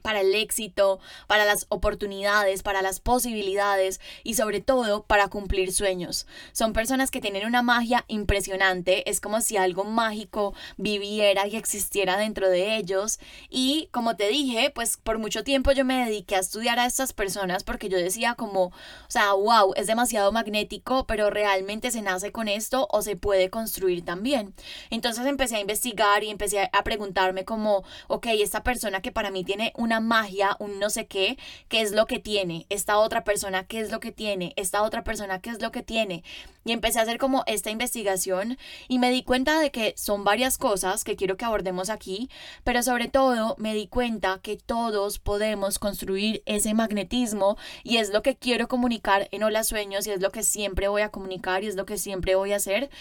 para 0.02 0.22
el 0.22 0.34
éxito, 0.34 1.00
para 1.28 1.46
las 1.46 1.66
oportunidades, 1.70 2.64
para 2.64 2.82
las 2.82 3.00
posibilidades 3.00 4.00
y 4.24 4.36
sobre 4.36 4.62
todo 4.62 5.04
para 5.04 5.28
cumplir 5.28 5.74
sueños. 5.74 6.26
Son 6.52 6.74
personas 6.74 7.12
que 7.12 7.22
tienen 7.22 7.46
una 7.46 7.62
magia 7.62 8.06
impresionante, 8.08 9.10
es 9.10 9.22
como 9.22 9.42
si 9.42 9.58
algo 9.58 9.84
mágico 9.84 10.54
viviera 10.78 11.48
y 11.48 11.56
existiera 11.56 12.18
dentro 12.18 12.50
de 12.50 12.78
ellos 12.78 13.20
y 13.50 13.90
como 13.92 14.16
te 14.16 14.30
dije, 14.30 14.72
pues 14.74 14.98
por 14.98 15.20
mucho 15.20 15.44
tiempo 15.44 15.72
yo 15.72 15.86
me 15.86 16.06
dediqué 16.06 16.36
a 16.36 16.40
estudiar 16.40 16.80
a 16.80 16.86
estas 16.86 17.14
personas 17.14 17.64
porque 17.64 17.90
yo 17.90 17.98
decía 17.98 18.36
como, 18.36 18.66
o 18.66 18.74
sea, 19.08 19.34
wow, 19.34 19.74
es 19.76 19.88
demasiado 19.88 20.32
magnético, 20.32 21.06
pero 21.06 21.30
realmente 21.30 21.92
se 21.92 22.02
nace 22.02 22.32
con 22.32 22.48
esto 22.48 22.88
o 22.92 23.02
se 23.02 23.16
puede 23.16 23.50
construir 23.50 24.04
también. 24.06 24.54
Entonces 24.90 25.26
empecé 25.26 25.58
a 25.58 25.62
investigar 25.62 26.24
y 26.24 26.30
empecé 26.30 26.70
a 26.72 26.84
preguntarme 26.84 27.46
como, 27.46 27.84
ok, 28.08 28.28
esta 28.28 28.64
persona 28.64 29.02
que 29.02 29.12
para 29.12 29.32
mí 29.32 29.44
tiene 29.44 29.74
una 29.90 30.02
magia, 30.02 30.56
un 30.60 30.78
no 30.78 30.92
sé 30.92 31.08
qué, 31.08 31.40
qué 31.68 31.82
es 31.82 31.94
lo 31.94 32.06
que 32.06 32.20
tiene, 32.20 32.68
esta 32.70 33.00
otra 33.00 33.24
persona, 33.24 33.64
qué 33.66 33.80
es 33.80 33.92
lo 33.92 34.00
que 34.00 34.12
tiene, 34.12 34.54
esta 34.56 34.84
otra 34.84 35.04
persona, 35.04 35.42
qué 35.42 35.50
es 35.50 35.64
lo 35.64 35.72
que 35.72 35.82
tiene. 35.82 36.24
Y 36.64 36.74
empecé 36.74 37.00
a 37.00 37.02
hacer 37.02 37.18
como 37.18 37.44
esta 37.48 37.72
investigación 37.72 38.60
y 38.88 39.00
me 39.00 39.10
di 39.10 39.24
cuenta 39.24 39.60
de 39.60 39.72
que 39.72 39.96
son 39.98 40.24
varias 40.24 40.60
cosas 40.60 41.04
que 41.04 41.16
quiero 41.16 41.38
que 41.38 41.46
abordemos 41.46 41.90
aquí, 41.90 42.30
pero 42.64 42.84
sobre 42.84 43.08
todo 43.08 43.56
me 43.58 43.74
di 43.74 43.88
cuenta 43.88 44.40
que 44.44 44.58
todos 44.58 45.18
podemos 45.18 45.80
construir 45.80 46.44
ese 46.46 46.76
magnetismo 46.76 47.58
y 47.84 47.98
es 47.98 48.12
lo 48.12 48.22
que 48.22 48.36
quiero 48.36 48.68
comunicar 48.68 49.28
en 49.32 49.42
Hola 49.42 49.64
Sueños 49.64 50.06
y 50.06 50.12
es 50.12 50.22
lo 50.22 50.32
que 50.32 50.44
siempre 50.44 50.88
voy 50.88 51.02
a 51.02 51.10
comunicar 51.10 51.64
y 51.64 51.68
es 51.68 51.76
lo 51.76 51.88
que 51.88 51.98
siempre 51.98 52.36
voy 52.36 52.54
a 52.54 52.58
hacer. 52.58 52.92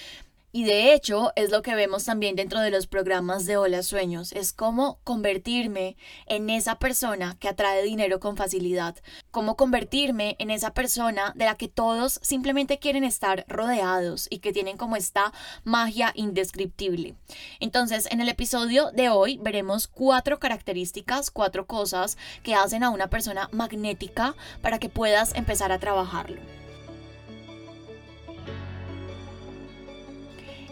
Y 0.50 0.64
de 0.64 0.94
hecho 0.94 1.30
es 1.36 1.50
lo 1.50 1.60
que 1.60 1.74
vemos 1.74 2.06
también 2.06 2.34
dentro 2.34 2.60
de 2.60 2.70
los 2.70 2.86
programas 2.86 3.44
de 3.44 3.58
Hola 3.58 3.82
Sueños, 3.82 4.32
es 4.32 4.54
cómo 4.54 4.98
convertirme 5.04 5.98
en 6.24 6.48
esa 6.48 6.78
persona 6.78 7.36
que 7.38 7.48
atrae 7.48 7.82
dinero 7.82 8.18
con 8.18 8.34
facilidad, 8.38 8.96
cómo 9.30 9.56
convertirme 9.56 10.36
en 10.38 10.50
esa 10.50 10.72
persona 10.72 11.34
de 11.36 11.44
la 11.44 11.56
que 11.56 11.68
todos 11.68 12.18
simplemente 12.22 12.78
quieren 12.78 13.04
estar 13.04 13.44
rodeados 13.46 14.26
y 14.30 14.38
que 14.38 14.54
tienen 14.54 14.78
como 14.78 14.96
esta 14.96 15.34
magia 15.64 16.12
indescriptible. 16.14 17.14
Entonces, 17.60 18.08
en 18.10 18.22
el 18.22 18.30
episodio 18.30 18.90
de 18.92 19.10
hoy 19.10 19.38
veremos 19.42 19.86
cuatro 19.86 20.38
características, 20.38 21.30
cuatro 21.30 21.66
cosas 21.66 22.16
que 22.42 22.54
hacen 22.54 22.84
a 22.84 22.90
una 22.90 23.10
persona 23.10 23.50
magnética 23.52 24.34
para 24.62 24.78
que 24.78 24.88
puedas 24.88 25.34
empezar 25.34 25.72
a 25.72 25.78
trabajarlo. 25.78 26.40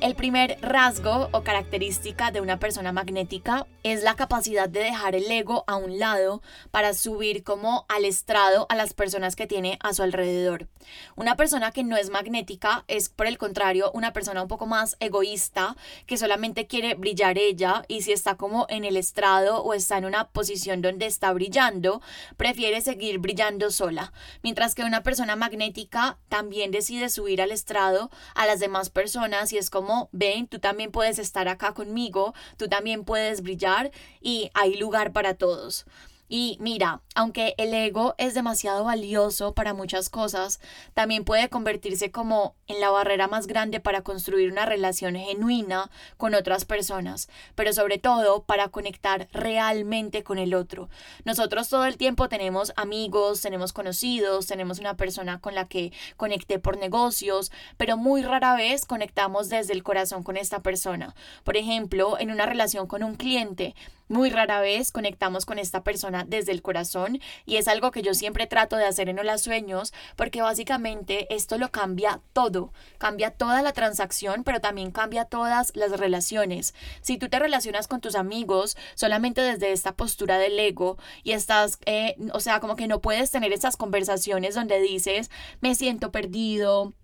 El 0.03 0.15
primer 0.15 0.59
rasgo 0.61 1.31
o 1.33 1.43
característica 1.43 2.31
de 2.31 2.43
una 2.43 2.59
persona 2.59 2.93
magnética 2.93 3.67
es 3.83 4.03
la 4.03 4.15
capacidad 4.15 4.69
de 4.69 4.81
dejar 4.81 5.15
el 5.15 5.31
ego 5.31 5.65
a 5.67 5.77
un 5.77 5.99
lado 5.99 6.43
para 6.71 6.93
subir 6.93 7.43
como 7.43 7.87
al 7.89 8.05
estrado 8.05 8.67
a 8.69 8.75
las 8.75 8.93
personas 8.93 9.37
que 9.37 9.47
tiene 9.47 9.79
a 9.83 9.95
su 9.95 10.03
alrededor. 10.03 10.69
Una 11.17 11.37
persona 11.37 11.73
que 11.73 11.83
no 11.83 11.97
es 11.97 12.11
magnética 12.11 12.85
es 12.89 13.09
por 13.09 13.27
el 13.27 13.39
contrario 13.39 13.91
una 13.95 14.13
persona 14.13 14.43
un 14.43 14.49
poco 14.49 14.67
más 14.67 14.99
egoísta 15.01 15.77
que 16.05 16.19
solamente 16.19 16.67
quiere 16.67 16.95
brillar 16.95 17.39
ella 17.39 17.83
y 17.89 18.03
si 18.03 18.13
está 18.13 18.37
como 18.37 18.67
en 18.69 18.85
el 18.85 18.99
estrado 18.99 19.63
o 19.63 19.73
está 19.73 19.97
en 19.97 20.05
una 20.05 20.29
posición 20.29 20.83
donde 20.83 21.07
está 21.07 21.33
brillando, 21.33 22.03
prefiere 22.37 22.83
seguir 22.83 23.19
brillando 23.19 23.71
sola. 23.71 24.13
Mientras 24.43 24.75
que 24.75 24.85
una 24.85 25.03
persona 25.03 25.37
magnética 25.37 26.19
también 26.29 26.71
decide 26.71 27.09
subir 27.09 27.41
al 27.41 27.51
estrado 27.51 28.11
a 28.35 28.47
las 28.47 28.61
demás 28.61 28.91
personas 28.91 29.53
y 29.55 29.59
es 29.59 29.71
como 29.71 29.86
ven, 30.13 30.47
tú 30.47 30.59
también 30.59 30.91
puedes 30.91 31.19
estar 31.19 31.49
acá 31.49 31.73
conmigo, 31.73 32.35
tú 32.57 32.69
también 32.69 33.05
puedes 33.05 33.43
brillar 33.43 33.91
y 34.21 34.51
hay 34.55 34.77
lugar 34.77 35.13
para 35.13 35.35
todos. 35.35 35.87
Y 36.29 36.59
mira, 36.61 37.03
aunque 37.15 37.55
el 37.57 37.73
ego 37.73 38.15
es 38.19 38.35
demasiado 38.35 38.85
valioso 38.85 39.55
para 39.55 39.75
muchas 39.75 40.11
cosas, 40.11 40.61
también 40.93 41.25
puede 41.25 41.49
convertirse 41.49 42.11
como 42.11 42.57
en 42.67 42.81
la 42.81 42.91
barrera 42.91 43.29
más 43.29 43.47
grande 43.47 43.79
para 43.81 44.03
construir 44.03 44.51
una 44.51 44.67
relación 44.67 45.15
genuina 45.15 45.91
con 46.17 46.35
otras 46.35 46.65
personas, 46.65 47.29
pero 47.55 47.73
sobre 47.73 47.99
todo 47.99 48.43
para 48.43 48.69
conectar 48.69 49.29
realmente 49.33 50.25
con 50.25 50.39
el 50.39 50.55
otro. 50.55 50.89
Nosotros 51.25 51.69
todo 51.69 51.85
el 51.85 51.97
tiempo 51.97 52.29
tenemos 52.29 52.73
amigos, 52.77 53.41
tenemos 53.41 53.73
conocidos, 53.73 54.47
tenemos 54.47 54.81
una 54.81 54.97
persona 54.97 55.41
con 55.41 55.55
la 55.55 55.69
que 55.69 55.93
conecté 56.17 56.59
por 56.59 56.77
negocios, 56.77 57.53
pero 57.77 57.97
muy 57.97 58.23
rara 58.23 58.57
vez 58.57 58.85
conectamos 58.85 59.49
desde 59.49 59.73
el 59.73 59.85
corazón 59.85 60.25
con 60.25 60.37
esta 60.37 60.61
persona. 60.61 61.15
Por 61.45 61.57
ejemplo, 61.57 62.19
en 62.19 62.31
una 62.31 62.47
relación 62.47 62.87
con 62.87 63.03
un 63.03 63.15
cliente, 63.15 63.75
muy 64.09 64.31
rara 64.31 64.61
vez 64.61 64.93
conectamos 64.93 65.45
con 65.45 65.59
esta 65.59 65.83
persona 65.83 66.25
desde 66.27 66.53
el 66.53 66.63
corazón 66.63 67.21
y 67.45 67.57
es 67.57 67.69
algo 67.69 67.91
que 67.91 68.03
yo 68.03 68.15
siempre 68.15 68.47
trato 68.47 68.77
de 68.77 68.85
hacer 68.85 69.09
en 69.09 69.19
Hola 69.19 69.39
Sueños 69.39 69.93
porque 70.17 70.43
básicamente 70.43 71.33
esto 71.35 71.59
lo 71.59 71.71
cambia 71.71 72.21
todo, 72.33 72.73
cambia 72.99 73.31
toda 73.31 73.63
la 73.63 73.73
transacción 73.73 74.45
pero 74.45 74.61
también 74.61 74.91
cambia 74.91 75.25
todas 75.25 75.75
las 75.75 75.93
relaciones. 75.93 76.75
Si 77.01 77.19
tú 77.19 77.29
te 77.29 77.39
relacionas 77.39 77.89
con 77.89 78.01
tus 78.01 78.15
amigos 78.15 78.77
solamente 78.95 79.41
desde 79.41 79.73
esta 79.73 79.93
postura 79.93 80.39
del 80.39 80.59
ego 80.59 80.99
y 81.23 81.33
estás, 81.33 81.79
eh, 81.87 82.17
o 82.33 82.41
sea, 82.41 82.61
como 82.61 82.77
que 82.77 82.87
no 82.87 83.01
puedes 83.01 83.31
tener 83.31 83.53
esas 83.53 83.77
conversaciones 83.77 84.55
donde 84.55 84.81
dices 84.81 85.31
me 85.61 85.75
siento 85.75 86.13
perdido, 86.13 86.95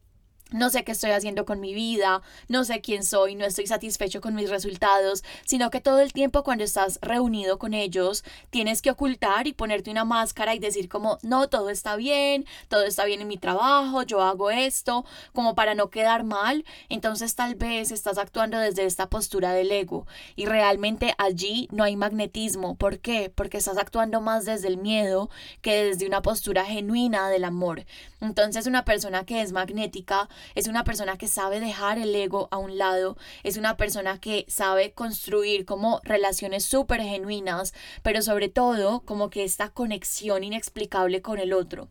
no 0.53 0.71
sé 0.71 0.85
qué 0.85 0.93
estoy 0.93 1.11
haciendo 1.11 1.45
con 1.45 1.61
mi 1.61 1.75
vida, 1.75 2.23
no 2.49 2.65
sé 2.65 2.81
quién 2.81 3.05
soy, 3.05 3.35
no 3.35 3.45
estoy 3.45 3.67
satisfecho 3.67 4.21
con 4.21 4.35
mis 4.35 4.51
resultados, 4.51 5.25
sino 5.45 5.71
que 5.71 5.81
todo 5.81 6.01
el 6.01 6.13
tiempo 6.13 6.43
cuando 6.45 6.65
estás 6.65 6.99
reunido 7.03 7.59
con 7.59 7.75
ellos 7.75 8.25
tienes 8.51 8.83
que 8.83 8.91
ocultar 8.91 9.47
y 9.47 9.53
ponerte 9.53 9.91
una 9.91 10.05
máscara 10.05 10.55
y 10.55 10.59
decir 10.59 10.89
como, 10.89 11.19
no, 11.23 11.49
todo 11.49 11.71
está 11.71 11.97
bien, 11.97 12.47
todo 12.69 12.85
está 12.85 13.05
bien 13.05 13.21
en 13.21 13.29
mi 13.29 13.39
trabajo, 13.39 14.03
yo 14.03 14.23
hago 14.23 14.51
esto, 14.51 15.05
como 15.33 15.55
para 15.55 15.75
no 15.75 15.91
quedar 15.91 16.25
mal, 16.25 16.65
entonces 16.89 17.35
tal 17.35 17.55
vez 17.55 17.91
estás 17.91 18.19
actuando 18.19 18.59
desde 18.59 18.85
esta 18.85 19.09
postura 19.09 19.53
del 19.53 19.71
ego 19.71 20.07
y 20.37 20.47
realmente 20.47 21.15
allí 21.19 21.69
no 21.71 21.85
hay 21.85 21.97
magnetismo. 21.97 22.77
¿Por 22.77 22.99
qué? 22.99 23.33
Porque 23.35 23.59
estás 23.59 23.79
actuando 23.79 24.21
más 24.21 24.45
desde 24.45 24.69
el 24.69 24.77
miedo 24.77 25.31
que 25.61 25.85
desde 25.85 26.07
una 26.07 26.23
postura 26.23 26.65
genuina 26.65 27.29
del 27.29 27.45
amor. 27.45 27.85
Entonces 28.21 28.67
una 28.67 28.85
persona 28.85 29.25
que 29.25 29.43
es 29.43 29.53
magnética 29.53 30.29
es 30.55 30.69
una 30.69 30.85
persona 30.85 31.17
que 31.19 31.29
sabe 31.29 31.61
dejar 31.61 31.99
el 31.99 32.15
ego 32.15 32.49
a 32.51 32.59
un 32.59 32.79
lado, 32.79 33.17
es 33.43 33.57
una 33.57 33.77
persona 33.77 34.19
que 34.19 34.45
sabe 34.49 34.93
construir 34.93 35.65
como 35.65 36.01
relaciones 36.05 36.65
súper 36.65 37.01
genuinas, 37.03 37.75
pero 38.03 38.23
sobre 38.23 38.49
todo 38.49 39.01
como 39.01 39.31
que 39.31 39.45
esta 39.45 39.71
conexión 39.71 40.45
inexplicable 40.45 41.23
con 41.23 41.39
el 41.39 41.53
otro. 41.53 41.89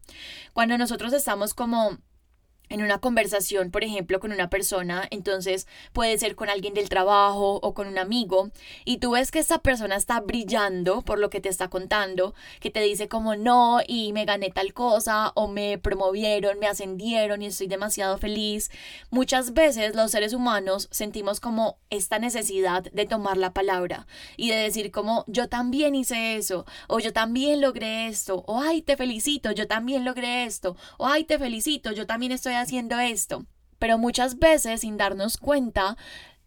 Cuando 0.53 0.77
nosotros 0.77 1.13
estamos 1.13 1.53
como 1.53 1.97
en 2.71 2.81
una 2.81 2.99
conversación, 2.99 3.69
por 3.69 3.83
ejemplo, 3.83 4.19
con 4.19 4.31
una 4.31 4.49
persona, 4.49 5.07
entonces 5.11 5.67
puede 5.93 6.17
ser 6.17 6.35
con 6.35 6.49
alguien 6.49 6.73
del 6.73 6.89
trabajo 6.89 7.59
o 7.61 7.73
con 7.73 7.87
un 7.87 7.97
amigo, 7.97 8.49
y 8.85 8.97
tú 8.97 9.11
ves 9.11 9.29
que 9.29 9.39
esa 9.39 9.59
persona 9.59 9.95
está 9.95 10.21
brillando 10.21 11.01
por 11.01 11.19
lo 11.19 11.29
que 11.29 11.41
te 11.41 11.49
está 11.49 11.69
contando, 11.69 12.33
que 12.59 12.71
te 12.71 12.81
dice 12.81 13.07
como 13.07 13.35
no 13.35 13.79
y 13.85 14.13
me 14.13 14.25
gané 14.25 14.51
tal 14.51 14.73
cosa 14.73 15.33
o 15.35 15.47
me 15.47 15.77
promovieron, 15.77 16.59
me 16.59 16.67
ascendieron 16.67 17.41
y 17.41 17.47
estoy 17.47 17.67
demasiado 17.67 18.17
feliz. 18.17 18.71
Muchas 19.09 19.53
veces 19.53 19.95
los 19.95 20.11
seres 20.11 20.33
humanos 20.33 20.87
sentimos 20.91 21.39
como 21.39 21.77
esta 21.89 22.19
necesidad 22.19 22.83
de 22.83 23.05
tomar 23.05 23.37
la 23.37 23.53
palabra 23.53 24.07
y 24.37 24.49
de 24.49 24.55
decir 24.55 24.91
como 24.91 25.25
yo 25.27 25.49
también 25.49 25.93
hice 25.95 26.37
eso 26.37 26.65
o 26.87 26.99
yo 26.99 27.11
también 27.11 27.59
logré 27.59 28.07
esto 28.07 28.43
o 28.47 28.61
ay 28.61 28.81
te 28.81 28.95
felicito, 28.95 29.51
yo 29.51 29.67
también 29.67 30.05
logré 30.05 30.45
esto 30.45 30.77
o 30.97 31.07
ay 31.07 31.25
te 31.25 31.37
felicito, 31.37 31.91
yo 31.91 32.07
también 32.07 32.31
estoy 32.31 32.53
haciendo 32.61 32.99
esto. 32.99 33.45
Pero 33.79 33.97
muchas 33.97 34.37
veces, 34.37 34.81
sin 34.81 34.97
darnos 34.97 35.37
cuenta, 35.37 35.97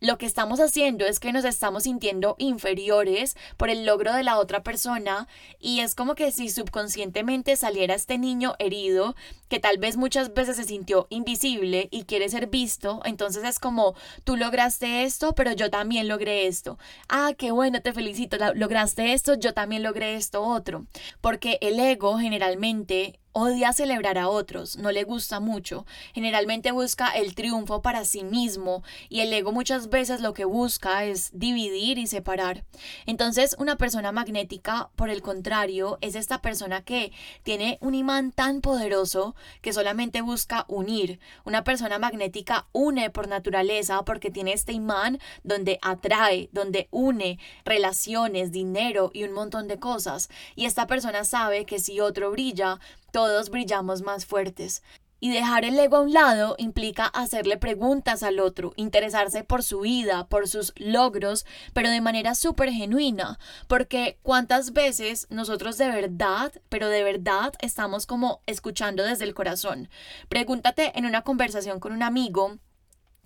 lo 0.05 0.19
que 0.19 0.27
estamos 0.27 0.61
haciendo 0.61 1.07
es 1.07 1.19
que 1.19 1.33
nos 1.33 1.47
estamos 1.47 1.85
sintiendo 1.85 2.37
inferiores 2.39 3.37
por 3.57 3.71
el 3.71 3.87
logro 3.87 4.13
de 4.13 4.23
la 4.23 4.39
otra 4.39 4.63
persona 4.63 5.29
y 5.59 5.81
es 5.81 5.95
como 5.95 6.15
que 6.15 6.31
si 6.31 6.51
subconscientemente 6.51 7.57
saliera 7.57 7.95
este 7.95 8.19
niño 8.19 8.55
herido 8.59 9.17
que 9.49 9.61
tal 9.61 9.79
vez 9.79 9.97
muchas 9.97 10.35
veces 10.35 10.57
se 10.57 10.65
sintió 10.65 11.07
invisible 11.09 11.89
y 11.91 12.05
quiere 12.05 12.29
ser 12.29 12.49
visto, 12.49 13.01
entonces 13.07 13.45
es 13.45 13.59
como 13.59 13.95
tú 14.25 14.37
lograste 14.37 15.05
esto, 15.05 15.35
pero 15.35 15.53
yo 15.53 15.71
también 15.71 16.07
logré 16.07 16.47
esto. 16.49 16.79
Ah, 17.09 17.33
qué 17.39 17.51
bueno, 17.51 17.81
te 17.81 17.95
felicito, 17.95 18.37
lograste 18.55 19.15
esto, 19.15 19.35
yo 19.35 19.55
también 19.55 19.83
logré 19.83 20.17
esto 20.17 20.43
otro. 20.43 20.85
Porque 21.23 21.57
el 21.63 21.81
ego 21.81 22.19
generalmente 22.19 23.21
Odia 23.37 23.73
celebrar 23.73 24.17
a 24.17 24.29
otros, 24.29 24.77
no 24.77 24.93
le 24.93 25.03
gusta 25.03 25.41
mucho, 25.41 25.87
generalmente 26.15 26.71
busca 26.71 27.09
el 27.09 27.35
triunfo 27.35 27.83
para 27.83 28.05
sí 28.05 28.23
mismo 28.23 28.85
y 29.09 29.23
el 29.23 29.33
ego 29.33 29.51
muchas 29.51 29.89
veces 29.89 30.21
lo 30.21 30.35
que 30.35 30.45
busca 30.45 31.05
es 31.05 31.31
dividir 31.33 31.99
y 31.99 32.07
separar. 32.07 32.63
Entonces 33.07 33.57
una 33.59 33.75
persona 33.75 34.13
magnética, 34.13 34.91
por 34.95 35.11
el 35.11 35.21
contrario, 35.21 35.99
es 36.01 36.15
esta 36.15 36.43
persona 36.43 36.83
que 36.83 37.11
tiene 37.43 37.77
un 37.81 37.97
imán 37.97 38.31
tan 38.31 38.61
poderoso 38.61 39.35
que 39.63 39.73
solamente 39.73 40.21
busca 40.21 40.65
unir. 40.69 41.19
Una 41.45 41.65
persona 41.65 41.99
magnética 41.99 42.69
une 42.71 43.11
por 43.11 43.27
naturaleza 43.27 44.05
porque 44.05 44.31
tiene 44.31 44.53
este 44.53 44.75
imán 44.75 45.19
donde 45.43 45.81
atrae, 45.83 46.51
donde 46.53 46.87
une 46.93 47.41
relaciones, 47.65 48.53
dinero 48.53 49.11
y 49.13 49.25
un 49.25 49.33
montón 49.33 49.67
de 49.67 49.81
cosas. 49.81 50.31
Y 50.55 50.67
esta 50.67 50.87
persona 50.87 51.25
sabe 51.25 51.65
que 51.65 51.81
si 51.81 51.99
otro 51.99 52.31
brilla, 52.31 52.79
todos 53.15 53.49
brillamos 53.49 54.03
más 54.03 54.27
fuertes. 54.27 54.83
Y 55.21 55.31
dejar 55.31 55.65
el 55.65 55.79
ego 55.79 55.99
a 55.99 56.01
un 56.01 56.13
lado 56.13 56.57
implica 56.59 57.07
hacerle 57.07 57.57
preguntas 57.57 58.25
al 58.25 58.41
otro, 58.41 58.73
interesarse 58.75 59.45
por 59.45 59.63
su 59.63 59.81
vida, 59.81 60.27
por 60.27 60.49
sus 60.49 60.73
logros, 60.77 61.47
pero 61.73 61.91
de 61.91 62.01
manera 62.01 62.35
súper 62.35 62.73
genuina, 62.73 63.39
porque 63.69 64.19
cuántas 64.23 64.73
veces 64.73 65.29
nosotros 65.31 65.79
de 65.79 65.91
verdad, 65.91 66.53
pero 66.69 66.89
de 66.89 67.05
verdad 67.05 67.53
estamos 67.61 68.05
como 68.05 68.43
escuchando 68.47 69.05
desde 69.05 69.27
el 69.27 69.35
corazón. 69.35 69.89
Pregúntate 70.29 70.99
en 70.99 71.07
una 71.07 71.23
conversación 71.23 71.79
con 71.79 71.93
un 71.93 72.03
amigo 72.03 72.59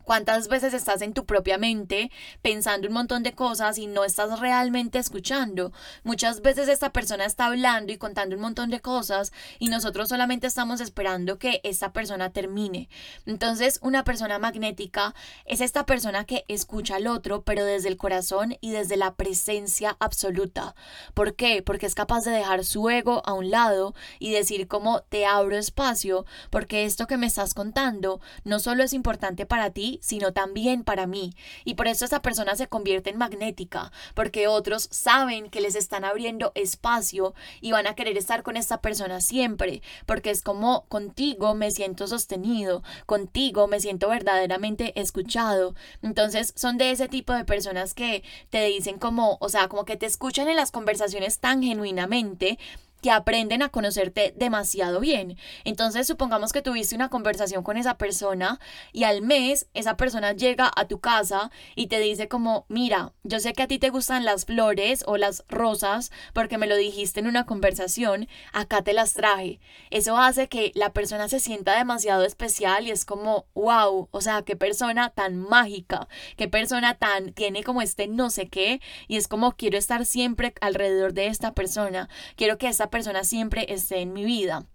¿Cuántas 0.08 0.48
veces 0.48 0.72
estás 0.72 1.02
en 1.02 1.12
tu 1.12 1.26
propia 1.26 1.58
mente 1.58 2.10
pensando 2.40 2.88
un 2.88 2.94
montón 2.94 3.22
de 3.22 3.34
cosas 3.34 3.76
y 3.76 3.86
no 3.86 4.04
estás 4.04 4.40
realmente 4.40 4.98
escuchando? 4.98 5.70
Muchas 6.02 6.40
veces 6.40 6.66
esta 6.68 6.94
persona 6.94 7.26
está 7.26 7.44
hablando 7.44 7.92
y 7.92 7.98
contando 7.98 8.34
un 8.34 8.40
montón 8.40 8.70
de 8.70 8.80
cosas 8.80 9.34
y 9.58 9.68
nosotros 9.68 10.08
solamente 10.08 10.46
estamos 10.46 10.80
esperando 10.80 11.38
que 11.38 11.60
esta 11.62 11.92
persona 11.92 12.30
termine. 12.30 12.88
Entonces, 13.26 13.80
una 13.82 14.02
persona 14.02 14.38
magnética 14.38 15.14
es 15.44 15.60
esta 15.60 15.84
persona 15.84 16.24
que 16.24 16.46
escucha 16.48 16.96
al 16.96 17.06
otro, 17.06 17.42
pero 17.42 17.66
desde 17.66 17.88
el 17.88 17.98
corazón 17.98 18.56
y 18.62 18.70
desde 18.70 18.96
la 18.96 19.14
presencia 19.14 19.94
absoluta. 20.00 20.74
¿Por 21.12 21.34
qué? 21.34 21.62
Porque 21.62 21.84
es 21.84 21.94
capaz 21.94 22.24
de 22.24 22.30
dejar 22.30 22.64
su 22.64 22.88
ego 22.88 23.20
a 23.26 23.34
un 23.34 23.50
lado 23.50 23.94
y 24.20 24.32
decir 24.32 24.68
como 24.68 25.02
te 25.02 25.26
abro 25.26 25.58
espacio, 25.58 26.24
porque 26.48 26.86
esto 26.86 27.06
que 27.06 27.18
me 27.18 27.26
estás 27.26 27.52
contando 27.52 28.22
no 28.44 28.58
solo 28.58 28.82
es 28.82 28.94
importante 28.94 29.44
para 29.44 29.68
ti, 29.68 29.97
sino 30.00 30.32
también 30.32 30.84
para 30.84 31.06
mí. 31.06 31.34
Y 31.64 31.74
por 31.74 31.88
eso 31.88 32.04
esa 32.04 32.22
persona 32.22 32.56
se 32.56 32.68
convierte 32.68 33.10
en 33.10 33.18
magnética, 33.18 33.92
porque 34.14 34.48
otros 34.48 34.88
saben 34.90 35.50
que 35.50 35.60
les 35.60 35.74
están 35.74 36.04
abriendo 36.04 36.52
espacio 36.54 37.34
y 37.60 37.72
van 37.72 37.86
a 37.86 37.94
querer 37.94 38.16
estar 38.16 38.42
con 38.42 38.56
esta 38.56 38.80
persona 38.80 39.20
siempre, 39.20 39.82
porque 40.06 40.30
es 40.30 40.42
como 40.42 40.84
contigo 40.88 41.54
me 41.54 41.70
siento 41.70 42.06
sostenido, 42.06 42.82
contigo 43.06 43.66
me 43.68 43.80
siento 43.80 44.08
verdaderamente 44.08 44.98
escuchado. 45.00 45.74
Entonces 46.02 46.52
son 46.56 46.78
de 46.78 46.90
ese 46.90 47.08
tipo 47.08 47.32
de 47.32 47.44
personas 47.44 47.94
que 47.94 48.22
te 48.50 48.64
dicen 48.66 48.98
como, 48.98 49.38
o 49.40 49.48
sea, 49.48 49.68
como 49.68 49.84
que 49.84 49.96
te 49.96 50.06
escuchan 50.06 50.48
en 50.48 50.56
las 50.56 50.70
conversaciones 50.70 51.38
tan 51.38 51.62
genuinamente 51.62 52.58
que 53.00 53.10
aprenden 53.10 53.62
a 53.62 53.68
conocerte 53.68 54.34
demasiado 54.36 55.00
bien. 55.00 55.36
Entonces, 55.64 56.06
supongamos 56.06 56.52
que 56.52 56.62
tuviste 56.62 56.94
una 56.94 57.08
conversación 57.08 57.62
con 57.62 57.76
esa 57.76 57.96
persona 57.96 58.58
y 58.92 59.04
al 59.04 59.22
mes 59.22 59.68
esa 59.74 59.96
persona 59.96 60.32
llega 60.32 60.70
a 60.74 60.86
tu 60.86 61.00
casa 61.00 61.50
y 61.74 61.86
te 61.86 62.00
dice 62.00 62.28
como, 62.28 62.66
mira, 62.68 63.12
yo 63.22 63.40
sé 63.40 63.52
que 63.52 63.62
a 63.62 63.68
ti 63.68 63.78
te 63.78 63.90
gustan 63.90 64.24
las 64.24 64.44
flores 64.44 65.04
o 65.06 65.16
las 65.16 65.44
rosas 65.48 66.10
porque 66.32 66.58
me 66.58 66.66
lo 66.66 66.76
dijiste 66.76 67.20
en 67.20 67.26
una 67.26 67.46
conversación, 67.46 68.28
acá 68.52 68.82
te 68.82 68.92
las 68.92 69.14
traje. 69.14 69.60
Eso 69.90 70.16
hace 70.18 70.48
que 70.48 70.72
la 70.74 70.92
persona 70.92 71.28
se 71.28 71.40
sienta 71.40 71.76
demasiado 71.76 72.24
especial 72.24 72.86
y 72.86 72.90
es 72.90 73.04
como, 73.04 73.46
wow, 73.54 74.08
o 74.10 74.20
sea, 74.20 74.42
qué 74.42 74.56
persona 74.56 75.10
tan 75.10 75.36
mágica, 75.36 76.08
qué 76.36 76.48
persona 76.48 76.94
tan, 76.94 77.32
tiene 77.32 77.62
como 77.62 77.82
este 77.82 78.08
no 78.08 78.30
sé 78.30 78.48
qué 78.48 78.80
y 79.06 79.16
es 79.16 79.28
como 79.28 79.52
quiero 79.52 79.78
estar 79.78 80.04
siempre 80.04 80.54
alrededor 80.60 81.12
de 81.12 81.26
esta 81.26 81.54
persona, 81.54 82.08
quiero 82.36 82.58
que 82.58 82.68
esta 82.68 82.87
persona 82.90 83.24
siempre 83.24 83.66
esté 83.72 84.00
en 84.00 84.12
mi 84.12 84.24
vida. 84.24 84.66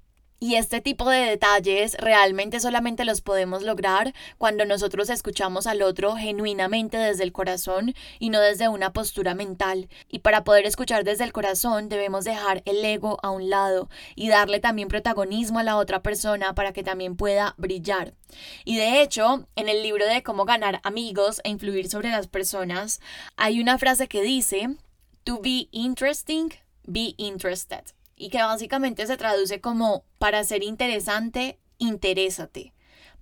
Y 0.43 0.55
este 0.55 0.81
tipo 0.81 1.09
de 1.09 1.19
detalles 1.19 1.95
realmente 1.97 2.59
solamente 2.59 3.05
los 3.05 3.21
podemos 3.21 3.63
lograr 3.63 4.13
cuando 4.37 4.65
nosotros 4.65 5.09
escuchamos 5.09 5.67
al 5.67 5.81
otro 5.81 6.17
genuinamente 6.17 6.97
desde 6.97 7.23
el 7.23 7.31
corazón 7.31 7.95
y 8.19 8.29
no 8.29 8.41
desde 8.41 8.67
una 8.67 8.91
postura 8.91 9.35
mental. 9.35 9.87
Y 10.09 10.19
para 10.19 10.43
poder 10.43 10.65
escuchar 10.65 11.05
desde 11.05 11.23
el 11.23 11.31
corazón 11.31 11.87
debemos 11.87 12.25
dejar 12.25 12.61
el 12.65 12.83
ego 12.83 13.19
a 13.23 13.29
un 13.29 13.49
lado 13.49 13.87
y 14.15 14.27
darle 14.27 14.59
también 14.59 14.89
protagonismo 14.89 15.59
a 15.59 15.63
la 15.63 15.77
otra 15.77 16.03
persona 16.03 16.53
para 16.53 16.73
que 16.73 16.83
también 16.83 17.15
pueda 17.15 17.55
brillar. 17.57 18.13
Y 18.65 18.75
de 18.75 19.01
hecho, 19.01 19.47
en 19.55 19.69
el 19.69 19.81
libro 19.81 20.05
de 20.05 20.23
cómo 20.23 20.43
ganar 20.43 20.81
amigos 20.83 21.39
e 21.45 21.51
influir 21.51 21.89
sobre 21.89 22.09
las 22.09 22.27
personas, 22.27 22.99
hay 23.37 23.61
una 23.61 23.77
frase 23.77 24.09
que 24.09 24.21
dice, 24.21 24.75
To 25.23 25.39
be 25.39 25.69
interesting, 25.71 26.49
be 26.85 27.13
interested 27.15 27.93
y 28.15 28.29
que 28.29 28.41
básicamente 28.41 29.07
se 29.07 29.17
traduce 29.17 29.61
como 29.61 30.03
para 30.19 30.43
ser 30.43 30.63
interesante, 30.63 31.59
interésate 31.77 32.73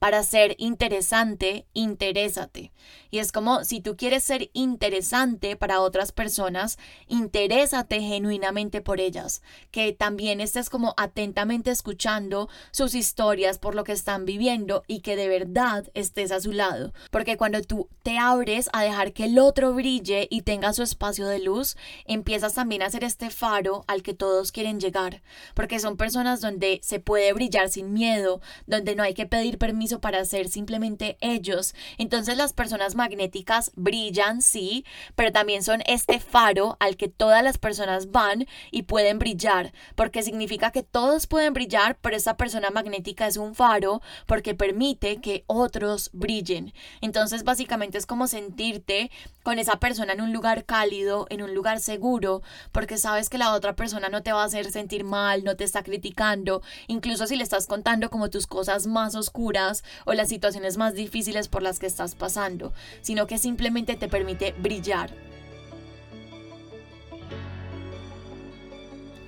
para 0.01 0.23
ser 0.23 0.56
interesante, 0.58 1.67
interésate. 1.73 2.71
Y 3.12 3.19
es 3.19 3.32
como 3.32 3.65
si 3.65 3.82
tú 3.82 3.97
quieres 3.97 4.24
ser 4.24 4.50
interesante 4.54 5.58
para 5.58 5.82
otras 5.82 6.13
personas, 6.13 6.80
interésate 7.08 8.00
genuinamente 8.00 8.82
por 8.82 9.02
ellas, 9.02 9.41
que 9.69 9.91
también 9.91 10.39
estés 10.39 10.69
como 10.69 10.93
atentamente 10.97 11.71
escuchando 11.71 12.50
sus 12.71 12.95
historias 12.95 13.58
por 13.58 13.76
lo 13.76 13.84
que 13.84 13.91
están 13.91 14.26
viviendo 14.26 14.84
y 14.88 15.02
que 15.02 15.17
de 15.17 15.28
verdad 15.28 15.89
estés 15.93 16.32
a 16.32 16.39
su 16.39 16.54
lado. 16.54 16.93
Porque 17.12 17.36
cuando 17.36 17.62
tú 17.62 17.89
te 18.02 18.17
abres 18.17 18.69
a 18.71 18.82
dejar 18.84 19.12
que 19.12 19.26
el 19.26 19.38
otro 19.39 19.74
brille 19.74 20.28
y 20.32 20.43
tenga 20.43 20.71
su 20.71 20.82
espacio 20.82 21.28
de 21.28 21.39
luz, 21.39 21.76
empiezas 22.06 22.54
también 22.54 22.82
a 22.82 22.89
ser 22.89 23.04
este 23.04 23.30
faro 23.30 23.84
al 23.88 24.04
que 24.04 24.13
todos 24.13 24.54
quieren 24.54 24.80
llegar. 24.80 25.21
Porque 25.54 25.80
son 25.80 25.97
personas 25.97 26.39
donde 26.39 26.80
se 26.82 27.02
puede 27.02 27.34
brillar 27.34 27.67
sin 27.67 27.91
miedo, 27.91 28.39
donde 28.67 28.95
no 28.95 29.04
hay 29.04 29.13
que 29.13 29.26
pedir 29.26 29.58
permiso 29.58 30.00
para 30.00 30.24
ser 30.24 30.47
simplemente 30.47 31.17
ellos. 31.19 31.76
Entonces 31.97 32.38
las 32.38 32.54
personas 32.54 32.95
magnéticas 33.01 33.71
brillan, 33.75 34.43
sí, 34.43 34.85
pero 35.15 35.31
también 35.31 35.63
son 35.63 35.81
este 35.87 36.19
faro 36.19 36.77
al 36.79 36.97
que 36.97 37.07
todas 37.07 37.43
las 37.43 37.57
personas 37.57 38.11
van 38.11 38.45
y 38.69 38.83
pueden 38.83 39.17
brillar, 39.17 39.73
porque 39.95 40.21
significa 40.21 40.69
que 40.69 40.83
todos 40.83 41.25
pueden 41.25 41.53
brillar, 41.53 41.97
pero 41.99 42.15
esa 42.15 42.37
persona 42.37 42.69
magnética 42.69 43.25
es 43.25 43.37
un 43.37 43.55
faro 43.55 44.01
porque 44.27 44.53
permite 44.53 45.19
que 45.19 45.43
otros 45.47 46.11
brillen. 46.13 46.73
Entonces 47.01 47.43
básicamente 47.43 47.97
es 47.97 48.05
como 48.05 48.27
sentirte 48.27 49.09
con 49.41 49.57
esa 49.57 49.79
persona 49.79 50.13
en 50.13 50.21
un 50.21 50.31
lugar 50.31 50.65
cálido, 50.65 51.25
en 51.31 51.41
un 51.41 51.55
lugar 51.55 51.79
seguro, 51.79 52.43
porque 52.71 52.99
sabes 52.99 53.29
que 53.29 53.39
la 53.39 53.53
otra 53.53 53.75
persona 53.75 54.09
no 54.09 54.21
te 54.21 54.31
va 54.31 54.43
a 54.43 54.45
hacer 54.45 54.69
sentir 54.71 55.03
mal, 55.03 55.43
no 55.43 55.55
te 55.55 55.63
está 55.63 55.81
criticando, 55.81 56.61
incluso 56.85 57.25
si 57.25 57.35
le 57.35 57.43
estás 57.43 57.65
contando 57.65 58.11
como 58.11 58.29
tus 58.29 58.45
cosas 58.45 58.85
más 58.85 59.15
oscuras, 59.15 59.83
o 60.05 60.13
las 60.13 60.29
situaciones 60.29 60.77
más 60.77 60.93
difíciles 60.93 61.47
por 61.47 61.63
las 61.63 61.79
que 61.79 61.87
estás 61.87 62.15
pasando, 62.15 62.73
sino 63.01 63.27
que 63.27 63.38
simplemente 63.38 63.95
te 63.95 64.08
permite 64.08 64.54
brillar. 64.58 65.12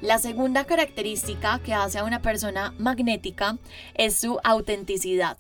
La 0.02 0.20
segunda 0.20 0.66
característica 0.66 1.60
que 1.60 1.74
hace 1.74 1.98
a 2.00 2.04
una 2.04 2.22
persona 2.22 2.74
magnética 2.78 3.58
es 3.94 4.18
su 4.18 4.38
autenticidad. 4.44 5.38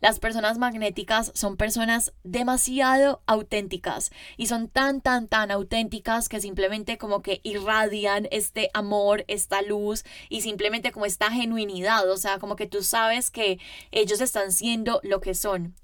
Las 0.00 0.18
personas 0.18 0.58
magnéticas 0.58 1.32
son 1.34 1.56
personas 1.56 2.12
demasiado 2.24 3.22
auténticas 3.26 4.10
y 4.36 4.46
son 4.46 4.68
tan, 4.68 5.00
tan, 5.00 5.28
tan 5.28 5.50
auténticas 5.50 6.28
que 6.28 6.40
simplemente 6.40 6.98
como 6.98 7.22
que 7.22 7.40
irradian 7.42 8.28
este 8.30 8.70
amor, 8.74 9.24
esta 9.28 9.62
luz 9.62 10.04
y 10.28 10.42
simplemente 10.42 10.92
como 10.92 11.06
esta 11.06 11.30
genuinidad, 11.30 12.08
o 12.10 12.16
sea, 12.16 12.38
como 12.38 12.56
que 12.56 12.66
tú 12.66 12.82
sabes 12.82 13.30
que 13.30 13.58
ellos 13.90 14.20
están 14.20 14.52
siendo 14.52 15.00
lo 15.02 15.20
que 15.20 15.34
son. 15.34 15.74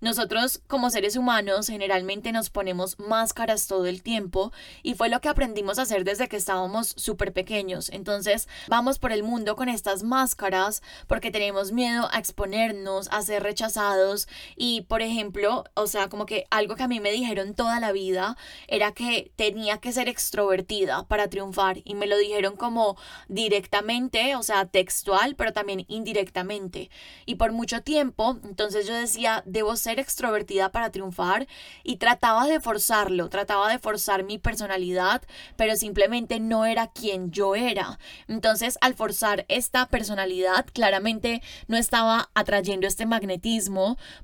Nosotros 0.00 0.60
como 0.66 0.90
seres 0.90 1.16
humanos 1.16 1.68
generalmente 1.68 2.32
nos 2.32 2.50
ponemos 2.50 2.98
máscaras 2.98 3.66
todo 3.66 3.86
el 3.86 4.02
tiempo 4.02 4.52
y 4.82 4.94
fue 4.94 5.08
lo 5.08 5.20
que 5.20 5.28
aprendimos 5.28 5.78
a 5.78 5.82
hacer 5.82 6.04
desde 6.04 6.28
que 6.28 6.36
estábamos 6.36 6.94
súper 6.96 7.32
pequeños. 7.32 7.88
Entonces 7.90 8.48
vamos 8.68 8.98
por 8.98 9.12
el 9.12 9.22
mundo 9.22 9.56
con 9.56 9.68
estas 9.68 10.02
máscaras 10.02 10.82
porque 11.06 11.30
tenemos 11.30 11.72
miedo 11.72 12.08
a 12.12 12.18
exponernos, 12.18 13.08
a 13.10 13.22
ser 13.22 13.42
rechazados 13.46 14.28
y 14.56 14.82
por 14.82 15.02
ejemplo, 15.02 15.64
o 15.74 15.86
sea, 15.86 16.08
como 16.08 16.26
que 16.26 16.46
algo 16.50 16.74
que 16.76 16.82
a 16.82 16.88
mí 16.88 17.00
me 17.00 17.12
dijeron 17.12 17.54
toda 17.54 17.80
la 17.80 17.92
vida 17.92 18.36
era 18.68 18.92
que 18.92 19.32
tenía 19.36 19.78
que 19.78 19.92
ser 19.92 20.08
extrovertida 20.08 21.06
para 21.06 21.28
triunfar 21.28 21.78
y 21.84 21.94
me 21.94 22.06
lo 22.06 22.18
dijeron 22.18 22.56
como 22.56 22.96
directamente, 23.28 24.36
o 24.36 24.42
sea, 24.42 24.66
textual, 24.66 25.36
pero 25.36 25.52
también 25.52 25.84
indirectamente. 25.88 26.90
Y 27.24 27.36
por 27.36 27.52
mucho 27.52 27.82
tiempo, 27.82 28.38
entonces 28.44 28.86
yo 28.86 28.94
decía, 28.94 29.42
debo 29.46 29.76
ser 29.76 30.00
extrovertida 30.00 30.72
para 30.72 30.90
triunfar 30.90 31.46
y 31.84 31.96
trataba 31.96 32.46
de 32.46 32.60
forzarlo, 32.60 33.28
trataba 33.28 33.70
de 33.70 33.78
forzar 33.78 34.24
mi 34.24 34.38
personalidad, 34.38 35.22
pero 35.56 35.76
simplemente 35.76 36.40
no 36.40 36.66
era 36.66 36.88
quien 36.88 37.30
yo 37.30 37.54
era. 37.54 37.98
Entonces, 38.28 38.78
al 38.80 38.94
forzar 38.94 39.44
esta 39.48 39.86
personalidad, 39.86 40.66
claramente 40.72 41.42
no 41.68 41.76
estaba 41.76 42.30
atrayendo 42.34 42.86
este 42.86 43.06
magnetismo 43.06 43.35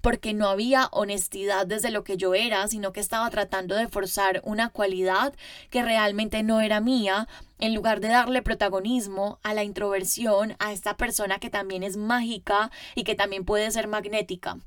porque 0.01 0.35
no 0.35 0.48
había 0.48 0.88
honestidad 0.92 1.66
desde 1.66 1.90
lo 1.90 2.05
que 2.05 2.16
yo 2.16 2.35
era, 2.35 2.66
sino 2.68 2.92
que 2.92 3.01
estaba 3.01 3.29
tratando 3.31 3.75
de 3.75 3.88
forzar 3.88 4.40
una 4.44 4.68
cualidad 4.68 5.35
que 5.70 5.83
realmente 5.83 6.42
no 6.42 6.61
era 6.61 6.81
mía 6.81 7.29
en 7.62 7.77
lugar 7.77 8.01
de 8.01 8.09
darle 8.09 8.42
protagonismo 8.42 9.38
a 9.44 9.55
la 9.55 9.62
introversión, 9.62 10.57
a 10.59 10.72
esta 10.72 10.96
persona 10.96 11.38
que 11.38 11.48
también 11.48 11.85
es 11.85 11.96
mágica 11.96 12.72
y 12.96 13.05
que 13.05 13.14
también 13.14 13.44
puede 13.44 13.70
ser 13.70 13.87
magnética. 13.87 14.59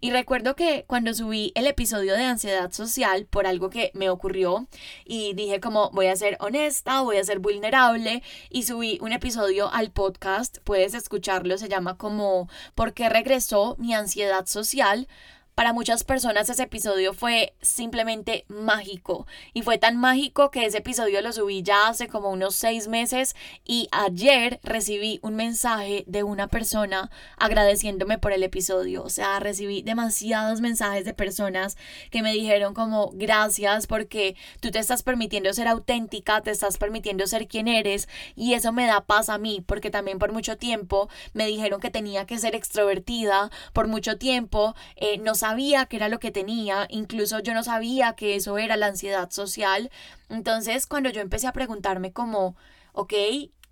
Y 0.00 0.12
recuerdo 0.12 0.54
que 0.54 0.84
cuando 0.86 1.12
subí 1.14 1.50
el 1.56 1.66
episodio 1.66 2.14
de 2.14 2.22
ansiedad 2.22 2.70
social 2.70 3.26
por 3.26 3.48
algo 3.48 3.70
que 3.70 3.90
me 3.92 4.08
ocurrió 4.08 4.68
y 5.04 5.34
dije 5.34 5.58
como 5.58 5.90
voy 5.90 6.06
a 6.06 6.14
ser 6.14 6.36
honesta, 6.38 7.00
voy 7.00 7.16
a 7.16 7.24
ser 7.24 7.40
vulnerable 7.40 8.22
y 8.50 8.62
subí 8.62 9.00
un 9.02 9.10
episodio 9.10 9.68
al 9.72 9.90
podcast, 9.90 10.58
puedes 10.62 10.94
escucharlo, 10.94 11.58
se 11.58 11.68
llama 11.68 11.98
como 11.98 12.48
¿por 12.76 12.94
qué 12.94 13.08
regresó 13.08 13.74
mi 13.80 13.94
ansiedad 13.94 14.46
social? 14.46 15.08
Para 15.54 15.72
muchas 15.72 16.02
personas 16.02 16.50
ese 16.50 16.64
episodio 16.64 17.14
fue 17.14 17.54
simplemente 17.62 18.44
mágico 18.48 19.28
y 19.52 19.62
fue 19.62 19.78
tan 19.78 19.96
mágico 19.96 20.50
que 20.50 20.64
ese 20.64 20.78
episodio 20.78 21.22
lo 21.22 21.32
subí 21.32 21.62
ya 21.62 21.86
hace 21.86 22.08
como 22.08 22.30
unos 22.30 22.56
seis 22.56 22.88
meses 22.88 23.36
y 23.64 23.86
ayer 23.92 24.58
recibí 24.64 25.20
un 25.22 25.36
mensaje 25.36 26.02
de 26.08 26.24
una 26.24 26.48
persona 26.48 27.08
agradeciéndome 27.38 28.18
por 28.18 28.32
el 28.32 28.42
episodio. 28.42 29.04
O 29.04 29.10
sea, 29.10 29.38
recibí 29.38 29.82
demasiados 29.82 30.60
mensajes 30.60 31.04
de 31.04 31.14
personas 31.14 31.76
que 32.10 32.22
me 32.22 32.32
dijeron 32.32 32.74
como 32.74 33.12
gracias 33.14 33.86
porque 33.86 34.34
tú 34.58 34.72
te 34.72 34.80
estás 34.80 35.04
permitiendo 35.04 35.52
ser 35.52 35.68
auténtica, 35.68 36.40
te 36.40 36.50
estás 36.50 36.78
permitiendo 36.78 37.28
ser 37.28 37.46
quien 37.46 37.68
eres 37.68 38.08
y 38.34 38.54
eso 38.54 38.72
me 38.72 38.86
da 38.86 39.02
paz 39.02 39.28
a 39.28 39.38
mí 39.38 39.62
porque 39.64 39.92
también 39.92 40.18
por 40.18 40.32
mucho 40.32 40.58
tiempo 40.58 41.08
me 41.32 41.46
dijeron 41.46 41.80
que 41.80 41.90
tenía 41.90 42.26
que 42.26 42.38
ser 42.38 42.56
extrovertida, 42.56 43.52
por 43.72 43.86
mucho 43.86 44.18
tiempo 44.18 44.74
eh, 44.96 45.18
no 45.18 45.36
sabía 45.44 45.84
que 45.84 45.96
era 45.96 46.08
lo 46.08 46.20
que 46.20 46.30
tenía, 46.30 46.86
incluso 46.88 47.38
yo 47.40 47.52
no 47.52 47.62
sabía 47.62 48.14
que 48.14 48.34
eso 48.34 48.56
era 48.56 48.78
la 48.78 48.86
ansiedad 48.86 49.30
social. 49.30 49.90
Entonces, 50.30 50.86
cuando 50.86 51.10
yo 51.10 51.20
empecé 51.20 51.46
a 51.46 51.52
preguntarme 51.52 52.12
como, 52.14 52.56
ok, 52.94 53.12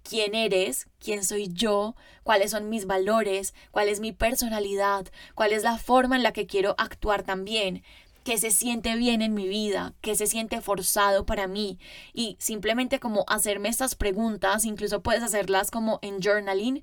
quién 0.02 0.34
eres, 0.34 0.86
quién 1.02 1.24
soy 1.24 1.48
yo, 1.50 1.96
cuáles 2.24 2.50
son 2.50 2.68
mis 2.68 2.84
valores, 2.84 3.54
cuál 3.70 3.88
es 3.88 4.00
mi 4.00 4.12
personalidad, 4.12 5.06
cuál 5.34 5.54
es 5.54 5.62
la 5.62 5.78
forma 5.78 6.14
en 6.14 6.22
la 6.22 6.34
que 6.34 6.46
quiero 6.46 6.74
actuar 6.76 7.22
también, 7.22 7.82
qué 8.22 8.36
se 8.36 8.50
siente 8.50 8.94
bien 8.94 9.22
en 9.22 9.32
mi 9.32 9.48
vida, 9.48 9.94
qué 10.02 10.14
se 10.14 10.26
siente 10.26 10.60
forzado 10.60 11.24
para 11.24 11.46
mí 11.46 11.78
y 12.12 12.36
simplemente 12.38 13.00
como 13.00 13.24
hacerme 13.28 13.70
estas 13.70 13.94
preguntas, 13.94 14.66
incluso 14.66 15.02
puedes 15.02 15.22
hacerlas 15.22 15.70
como 15.70 16.00
en 16.02 16.20
journaling, 16.20 16.82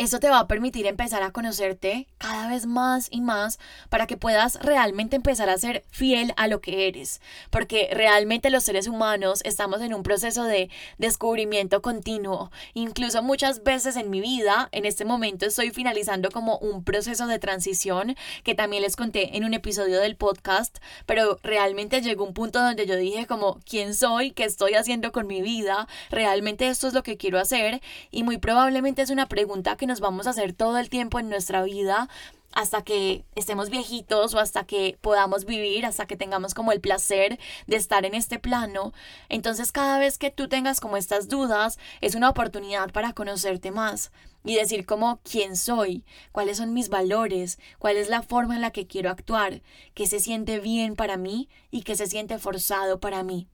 eso 0.00 0.18
te 0.18 0.30
va 0.30 0.38
a 0.38 0.48
permitir 0.48 0.86
empezar 0.86 1.22
a 1.22 1.30
conocerte 1.30 2.06
cada 2.16 2.48
vez 2.48 2.64
más 2.64 3.08
y 3.10 3.20
más 3.20 3.58
para 3.90 4.06
que 4.06 4.16
puedas 4.16 4.58
realmente 4.62 5.14
empezar 5.14 5.50
a 5.50 5.58
ser 5.58 5.84
fiel 5.90 6.32
a 6.38 6.48
lo 6.48 6.62
que 6.62 6.88
eres. 6.88 7.20
Porque 7.50 7.90
realmente 7.92 8.48
los 8.48 8.64
seres 8.64 8.86
humanos 8.86 9.42
estamos 9.44 9.82
en 9.82 9.92
un 9.92 10.02
proceso 10.02 10.44
de 10.44 10.70
descubrimiento 10.96 11.82
continuo. 11.82 12.50
Incluso 12.72 13.22
muchas 13.22 13.62
veces 13.62 13.96
en 13.96 14.08
mi 14.08 14.22
vida, 14.22 14.70
en 14.72 14.86
este 14.86 15.04
momento 15.04 15.44
estoy 15.44 15.70
finalizando 15.70 16.30
como 16.30 16.56
un 16.56 16.82
proceso 16.82 17.26
de 17.26 17.38
transición 17.38 18.16
que 18.42 18.54
también 18.54 18.84
les 18.84 18.96
conté 18.96 19.36
en 19.36 19.44
un 19.44 19.52
episodio 19.52 20.00
del 20.00 20.16
podcast, 20.16 20.78
pero 21.04 21.38
realmente 21.42 22.00
llegó 22.00 22.24
un 22.24 22.32
punto 22.32 22.62
donde 22.62 22.86
yo 22.86 22.96
dije 22.96 23.26
como, 23.26 23.60
¿quién 23.68 23.94
soy? 23.94 24.30
¿Qué 24.30 24.44
estoy 24.44 24.76
haciendo 24.76 25.12
con 25.12 25.26
mi 25.26 25.42
vida? 25.42 25.86
¿Realmente 26.08 26.68
esto 26.68 26.88
es 26.88 26.94
lo 26.94 27.02
que 27.02 27.18
quiero 27.18 27.38
hacer? 27.38 27.82
Y 28.10 28.22
muy 28.22 28.38
probablemente 28.38 29.02
es 29.02 29.10
una 29.10 29.28
pregunta 29.28 29.76
que 29.76 29.89
nos 29.90 29.98
vamos 29.98 30.28
a 30.28 30.30
hacer 30.30 30.52
todo 30.52 30.78
el 30.78 30.88
tiempo 30.88 31.18
en 31.18 31.28
nuestra 31.28 31.64
vida 31.64 32.08
hasta 32.52 32.82
que 32.82 33.24
estemos 33.34 33.70
viejitos 33.70 34.34
o 34.34 34.38
hasta 34.38 34.62
que 34.64 34.96
podamos 35.00 35.44
vivir, 35.44 35.84
hasta 35.84 36.06
que 36.06 36.16
tengamos 36.16 36.54
como 36.54 36.70
el 36.70 36.80
placer 36.80 37.40
de 37.66 37.76
estar 37.76 38.04
en 38.04 38.14
este 38.14 38.38
plano. 38.38 38.92
Entonces 39.28 39.72
cada 39.72 39.98
vez 39.98 40.16
que 40.16 40.30
tú 40.30 40.48
tengas 40.48 40.78
como 40.78 40.96
estas 40.96 41.28
dudas, 41.28 41.80
es 42.00 42.14
una 42.14 42.30
oportunidad 42.30 42.92
para 42.92 43.14
conocerte 43.14 43.72
más 43.72 44.12
y 44.44 44.54
decir 44.54 44.86
como 44.86 45.18
quién 45.24 45.56
soy, 45.56 46.04
cuáles 46.30 46.58
son 46.58 46.72
mis 46.72 46.88
valores, 46.88 47.58
cuál 47.80 47.96
es 47.96 48.08
la 48.08 48.22
forma 48.22 48.54
en 48.54 48.60
la 48.60 48.70
que 48.70 48.86
quiero 48.86 49.10
actuar, 49.10 49.60
qué 49.94 50.06
se 50.06 50.20
siente 50.20 50.60
bien 50.60 50.94
para 50.94 51.16
mí 51.16 51.48
y 51.72 51.82
qué 51.82 51.96
se 51.96 52.06
siente 52.06 52.38
forzado 52.38 53.00
para 53.00 53.24
mí. 53.24 53.48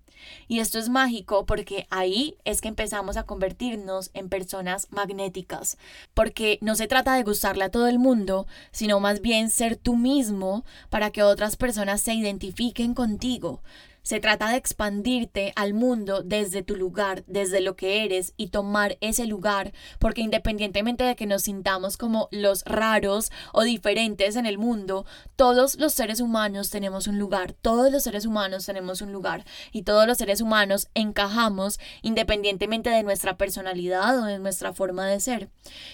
Y 0.48 0.60
esto 0.60 0.78
es 0.78 0.88
mágico 0.88 1.46
porque 1.46 1.86
ahí 1.90 2.36
es 2.44 2.60
que 2.60 2.68
empezamos 2.68 3.16
a 3.16 3.24
convertirnos 3.24 4.10
en 4.14 4.28
personas 4.28 4.88
magnéticas, 4.90 5.78
porque 6.14 6.58
no 6.60 6.74
se 6.74 6.86
trata 6.86 7.14
de 7.14 7.22
gustarle 7.22 7.64
a 7.64 7.70
todo 7.70 7.86
el 7.88 7.98
mundo, 7.98 8.46
sino 8.70 9.00
más 9.00 9.20
bien 9.20 9.50
ser 9.50 9.76
tú 9.76 9.96
mismo 9.96 10.64
para 10.90 11.10
que 11.10 11.22
otras 11.22 11.56
personas 11.56 12.00
se 12.00 12.14
identifiquen 12.14 12.94
contigo. 12.94 13.62
Se 14.06 14.20
trata 14.20 14.50
de 14.50 14.56
expandirte 14.56 15.52
al 15.56 15.74
mundo 15.74 16.22
desde 16.22 16.62
tu 16.62 16.76
lugar, 16.76 17.24
desde 17.26 17.60
lo 17.60 17.74
que 17.74 18.04
eres 18.04 18.34
y 18.36 18.50
tomar 18.50 18.98
ese 19.00 19.26
lugar, 19.26 19.72
porque 19.98 20.20
independientemente 20.20 21.02
de 21.02 21.16
que 21.16 21.26
nos 21.26 21.42
sintamos 21.42 21.96
como 21.96 22.28
los 22.30 22.62
raros 22.66 23.32
o 23.52 23.64
diferentes 23.64 24.36
en 24.36 24.46
el 24.46 24.58
mundo, 24.58 25.06
todos 25.34 25.74
los 25.80 25.92
seres 25.92 26.20
humanos 26.20 26.70
tenemos 26.70 27.08
un 27.08 27.18
lugar, 27.18 27.54
todos 27.54 27.90
los 27.90 28.04
seres 28.04 28.26
humanos 28.26 28.64
tenemos 28.64 29.00
un 29.00 29.10
lugar 29.10 29.44
y 29.72 29.82
todos 29.82 30.06
los 30.06 30.18
seres 30.18 30.40
humanos 30.40 30.86
encajamos 30.94 31.80
independientemente 32.02 32.90
de 32.90 33.02
nuestra 33.02 33.36
personalidad 33.36 34.20
o 34.20 34.26
de 34.26 34.38
nuestra 34.38 34.72
forma 34.72 35.08
de 35.08 35.18
ser. 35.18 35.50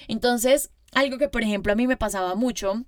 Entonces, 0.07 0.71
algo 0.93 1.17
que 1.17 1.29
por 1.29 1.41
ejemplo 1.45 1.73
a 1.73 1.77
mí 1.77 1.87
me 1.87 1.97
pasaba 1.97 2.35
mucho 2.35 2.85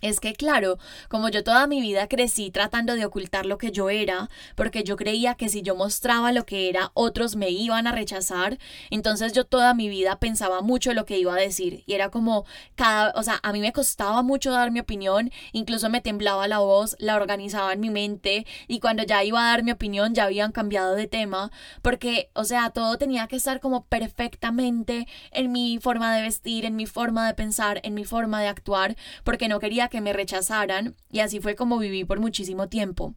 es 0.00 0.20
que 0.20 0.32
claro, 0.34 0.78
como 1.08 1.28
yo 1.28 1.44
toda 1.44 1.66
mi 1.66 1.80
vida 1.80 2.08
crecí 2.08 2.50
tratando 2.50 2.94
de 2.94 3.04
ocultar 3.04 3.46
lo 3.46 3.58
que 3.58 3.72
yo 3.72 3.90
era, 3.90 4.28
porque 4.54 4.84
yo 4.84 4.96
creía 4.96 5.34
que 5.34 5.48
si 5.48 5.62
yo 5.62 5.74
mostraba 5.74 6.32
lo 6.32 6.46
que 6.46 6.68
era, 6.68 6.90
otros 6.94 7.36
me 7.36 7.50
iban 7.50 7.86
a 7.86 7.92
rechazar, 7.92 8.58
entonces 8.90 9.32
yo 9.32 9.44
toda 9.44 9.74
mi 9.74 9.88
vida 9.88 10.18
pensaba 10.18 10.62
mucho 10.62 10.94
lo 10.94 11.04
que 11.04 11.18
iba 11.18 11.34
a 11.34 11.38
decir. 11.38 11.82
Y 11.86 11.94
era 11.94 12.10
como 12.10 12.44
cada, 12.74 13.12
o 13.16 13.22
sea, 13.22 13.40
a 13.42 13.52
mí 13.52 13.60
me 13.60 13.72
costaba 13.72 14.22
mucho 14.22 14.50
dar 14.50 14.70
mi 14.70 14.80
opinión, 14.80 15.30
incluso 15.52 15.90
me 15.90 16.00
temblaba 16.00 16.48
la 16.48 16.58
voz, 16.58 16.96
la 16.98 17.16
organizaba 17.16 17.72
en 17.72 17.80
mi 17.80 17.90
mente 17.90 18.46
y 18.68 18.80
cuando 18.80 19.02
ya 19.02 19.22
iba 19.24 19.40
a 19.40 19.50
dar 19.50 19.62
mi 19.62 19.72
opinión 19.72 20.14
ya 20.14 20.24
habían 20.24 20.52
cambiado 20.52 20.94
de 20.94 21.06
tema, 21.06 21.50
porque, 21.82 22.30
o 22.34 22.44
sea, 22.44 22.70
todo 22.70 22.96
tenía 22.96 23.26
que 23.26 23.36
estar 23.36 23.60
como 23.60 23.84
perfectamente 23.84 25.06
en 25.32 25.52
mi 25.52 25.78
forma 25.78 26.14
de 26.14 26.22
vestir, 26.22 26.64
en 26.64 26.76
mi 26.76 26.86
forma 26.86 27.26
de 27.26 27.34
pensar, 27.34 27.80
en 27.82 27.94
mi 27.94 28.04
forma 28.04 28.40
de 28.40 28.48
actuar, 28.48 28.96
porque 29.24 29.48
no 29.48 29.60
quería 29.60 29.88
que 29.90 30.00
me 30.00 30.12
rechazaran 30.12 30.94
y 31.12 31.20
así 31.20 31.40
fue 31.40 31.54
como 31.54 31.78
viví 31.78 32.04
por 32.04 32.20
muchísimo 32.20 32.68
tiempo. 32.68 33.14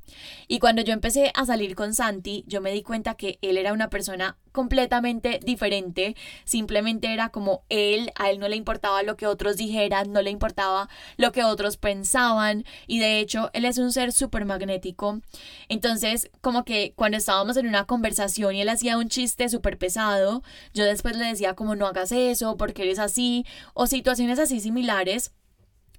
Y 0.48 0.60
cuando 0.60 0.82
yo 0.82 0.94
empecé 0.94 1.32
a 1.36 1.46
salir 1.46 1.76
con 1.76 1.94
Santi, 1.94 2.44
yo 2.48 2.60
me 2.60 2.72
di 2.72 2.84
cuenta 2.84 3.16
que 3.16 3.40
él 3.42 3.58
era 3.58 3.72
una 3.72 3.90
persona 3.90 4.38
completamente 4.52 5.40
diferente, 5.44 6.16
simplemente 6.46 7.12
era 7.12 7.30
como 7.30 7.64
él, 7.70 8.12
a 8.16 8.30
él 8.30 8.40
no 8.40 8.48
le 8.48 8.56
importaba 8.56 9.04
lo 9.04 9.18
que 9.18 9.28
otros 9.28 9.58
dijeran, 9.58 10.14
no 10.14 10.22
le 10.22 10.30
importaba 10.30 10.90
lo 11.18 11.32
que 11.32 11.44
otros 11.44 11.78
pensaban 11.78 12.64
y 12.88 13.00
de 13.00 13.20
hecho 13.20 13.50
él 13.54 13.66
es 13.66 13.78
un 13.80 13.92
ser 13.92 14.12
súper 14.12 14.46
magnético. 14.46 15.22
Entonces, 15.70 16.30
como 16.42 16.64
que 16.64 16.94
cuando 16.96 17.18
estábamos 17.18 17.58
en 17.58 17.68
una 17.68 17.86
conversación 17.86 18.56
y 18.56 18.62
él 18.62 18.70
hacía 18.70 18.98
un 18.98 19.10
chiste 19.10 19.50
súper 19.50 19.78
pesado, 19.78 20.44
yo 20.74 20.86
después 20.86 21.18
le 21.18 21.26
decía 21.26 21.56
como 21.56 21.76
no 21.76 21.88
hagas 21.88 22.12
eso 22.12 22.56
porque 22.56 22.84
eres 22.84 23.00
así 23.00 23.46
o 23.74 23.88
situaciones 23.88 24.40
así 24.40 24.60
similares 24.60 25.34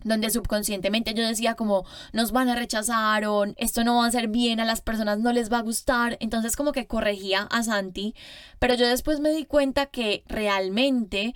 donde 0.04 0.30
subconscientemente 0.30 1.14
yo 1.14 1.26
decía 1.26 1.54
como 1.54 1.84
nos 2.12 2.32
van 2.32 2.48
a 2.48 2.54
rechazar 2.54 3.24
o 3.26 3.44
esto 3.56 3.82
no 3.84 3.96
va 3.96 4.06
a 4.06 4.10
ser 4.10 4.28
bien, 4.28 4.60
a 4.60 4.64
las 4.64 4.80
personas 4.80 5.18
no 5.18 5.32
les 5.32 5.52
va 5.52 5.58
a 5.58 5.62
gustar, 5.62 6.16
entonces 6.20 6.56
como 6.56 6.72
que 6.72 6.86
corregía 6.86 7.42
a 7.50 7.62
Santi, 7.62 8.14
pero 8.58 8.74
yo 8.74 8.86
después 8.86 9.20
me 9.20 9.30
di 9.30 9.44
cuenta 9.44 9.86
que 9.86 10.22
realmente 10.28 11.34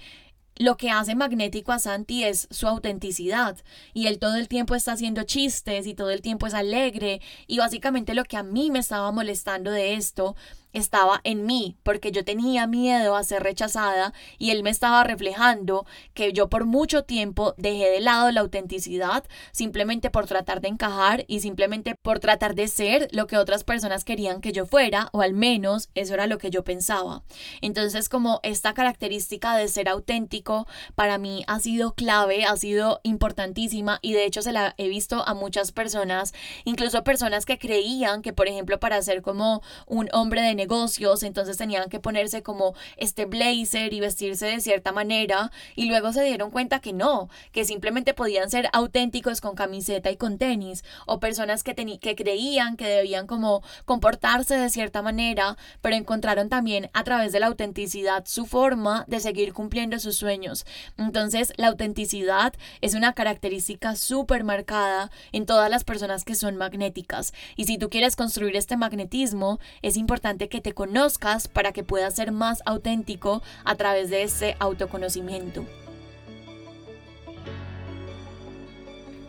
lo 0.58 0.76
que 0.76 0.90
hace 0.90 1.14
magnético 1.14 1.72
a 1.72 1.78
Santi 1.78 2.24
es 2.24 2.48
su 2.50 2.66
autenticidad. 2.66 3.56
Y 3.94 4.08
él 4.08 4.18
todo 4.18 4.36
el 4.36 4.48
tiempo 4.48 4.74
está 4.74 4.92
haciendo 4.92 5.22
chistes 5.22 5.86
y 5.86 5.94
todo 5.94 6.10
el 6.10 6.20
tiempo 6.20 6.46
es 6.46 6.54
alegre. 6.54 7.20
Y 7.46 7.58
básicamente 7.58 8.14
lo 8.14 8.24
que 8.24 8.36
a 8.36 8.42
mí 8.42 8.70
me 8.70 8.80
estaba 8.80 9.10
molestando 9.12 9.70
de 9.70 9.94
esto 9.94 10.36
estaba 10.72 11.20
en 11.24 11.46
mí, 11.46 11.76
porque 11.82 12.12
yo 12.12 12.24
tenía 12.24 12.66
miedo 12.66 13.16
a 13.16 13.24
ser 13.24 13.42
rechazada 13.42 14.12
y 14.38 14.50
él 14.50 14.62
me 14.62 14.70
estaba 14.70 15.04
reflejando 15.04 15.86
que 16.14 16.32
yo 16.32 16.48
por 16.48 16.64
mucho 16.64 17.04
tiempo 17.04 17.54
dejé 17.56 17.90
de 17.90 18.00
lado 18.00 18.30
la 18.30 18.40
autenticidad 18.40 19.24
simplemente 19.52 20.10
por 20.10 20.26
tratar 20.26 20.60
de 20.60 20.68
encajar 20.68 21.24
y 21.28 21.40
simplemente 21.40 21.94
por 22.02 22.20
tratar 22.20 22.54
de 22.54 22.68
ser 22.68 23.08
lo 23.12 23.26
que 23.26 23.38
otras 23.38 23.64
personas 23.64 24.04
querían 24.04 24.40
que 24.40 24.52
yo 24.52 24.66
fuera, 24.66 25.08
o 25.12 25.22
al 25.22 25.32
menos 25.32 25.88
eso 25.94 26.14
era 26.14 26.26
lo 26.26 26.38
que 26.38 26.50
yo 26.50 26.64
pensaba. 26.64 27.22
Entonces 27.60 28.08
como 28.08 28.40
esta 28.42 28.74
característica 28.74 29.56
de 29.56 29.68
ser 29.68 29.88
auténtico 29.88 30.66
para 30.94 31.18
mí 31.18 31.44
ha 31.46 31.60
sido 31.60 31.94
clave, 31.94 32.44
ha 32.44 32.56
sido 32.56 33.00
importantísima 33.02 33.98
y 34.02 34.12
de 34.12 34.24
hecho 34.24 34.42
se 34.42 34.52
la 34.52 34.74
he 34.76 34.88
visto 34.88 35.26
a 35.26 35.34
muchas 35.34 35.72
personas, 35.72 36.34
incluso 36.64 37.04
personas 37.04 37.46
que 37.46 37.58
creían 37.58 38.22
que 38.22 38.32
por 38.32 38.48
ejemplo 38.48 38.78
para 38.78 39.00
ser 39.02 39.22
como 39.22 39.62
un 39.86 40.08
hombre 40.12 40.42
de 40.42 40.54
negocios, 40.58 41.22
entonces 41.22 41.56
tenían 41.56 41.88
que 41.88 42.00
ponerse 42.00 42.42
como 42.42 42.74
este 42.98 43.24
blazer 43.24 43.94
y 43.94 44.00
vestirse 44.00 44.44
de 44.44 44.60
cierta 44.60 44.92
manera 44.92 45.50
y 45.74 45.86
luego 45.86 46.12
se 46.12 46.22
dieron 46.24 46.50
cuenta 46.50 46.80
que 46.80 46.92
no, 46.92 47.30
que 47.52 47.64
simplemente 47.64 48.12
podían 48.12 48.50
ser 48.50 48.68
auténticos 48.74 49.40
con 49.40 49.54
camiseta 49.54 50.10
y 50.10 50.18
con 50.18 50.36
tenis 50.36 50.84
o 51.06 51.20
personas 51.20 51.62
que, 51.62 51.74
que 51.74 52.16
creían 52.16 52.76
que 52.76 52.86
debían 52.86 53.26
como 53.26 53.62
comportarse 53.86 54.58
de 54.58 54.68
cierta 54.68 55.00
manera, 55.00 55.56
pero 55.80 55.96
encontraron 55.96 56.48
también 56.48 56.90
a 56.92 57.04
través 57.04 57.32
de 57.32 57.40
la 57.40 57.46
autenticidad 57.46 58.24
su 58.26 58.44
forma 58.44 59.04
de 59.06 59.20
seguir 59.20 59.52
cumpliendo 59.52 59.98
sus 59.98 60.16
sueños. 60.16 60.66
Entonces 60.96 61.52
la 61.56 61.68
autenticidad 61.68 62.52
es 62.80 62.94
una 62.94 63.12
característica 63.12 63.96
súper 63.96 64.44
marcada 64.44 65.10
en 65.32 65.46
todas 65.46 65.70
las 65.70 65.84
personas 65.84 66.24
que 66.24 66.34
son 66.34 66.56
magnéticas 66.56 67.32
y 67.56 67.64
si 67.64 67.78
tú 67.78 67.88
quieres 67.88 68.16
construir 68.16 68.56
este 68.56 68.76
magnetismo 68.76 69.60
es 69.82 69.96
importante 69.96 70.47
que 70.48 70.60
te 70.60 70.72
conozcas 70.72 71.48
para 71.48 71.72
que 71.72 71.84
puedas 71.84 72.14
ser 72.14 72.32
más 72.32 72.62
auténtico 72.66 73.42
a 73.64 73.74
través 73.74 74.10
de 74.10 74.22
ese 74.22 74.56
autoconocimiento. 74.58 75.64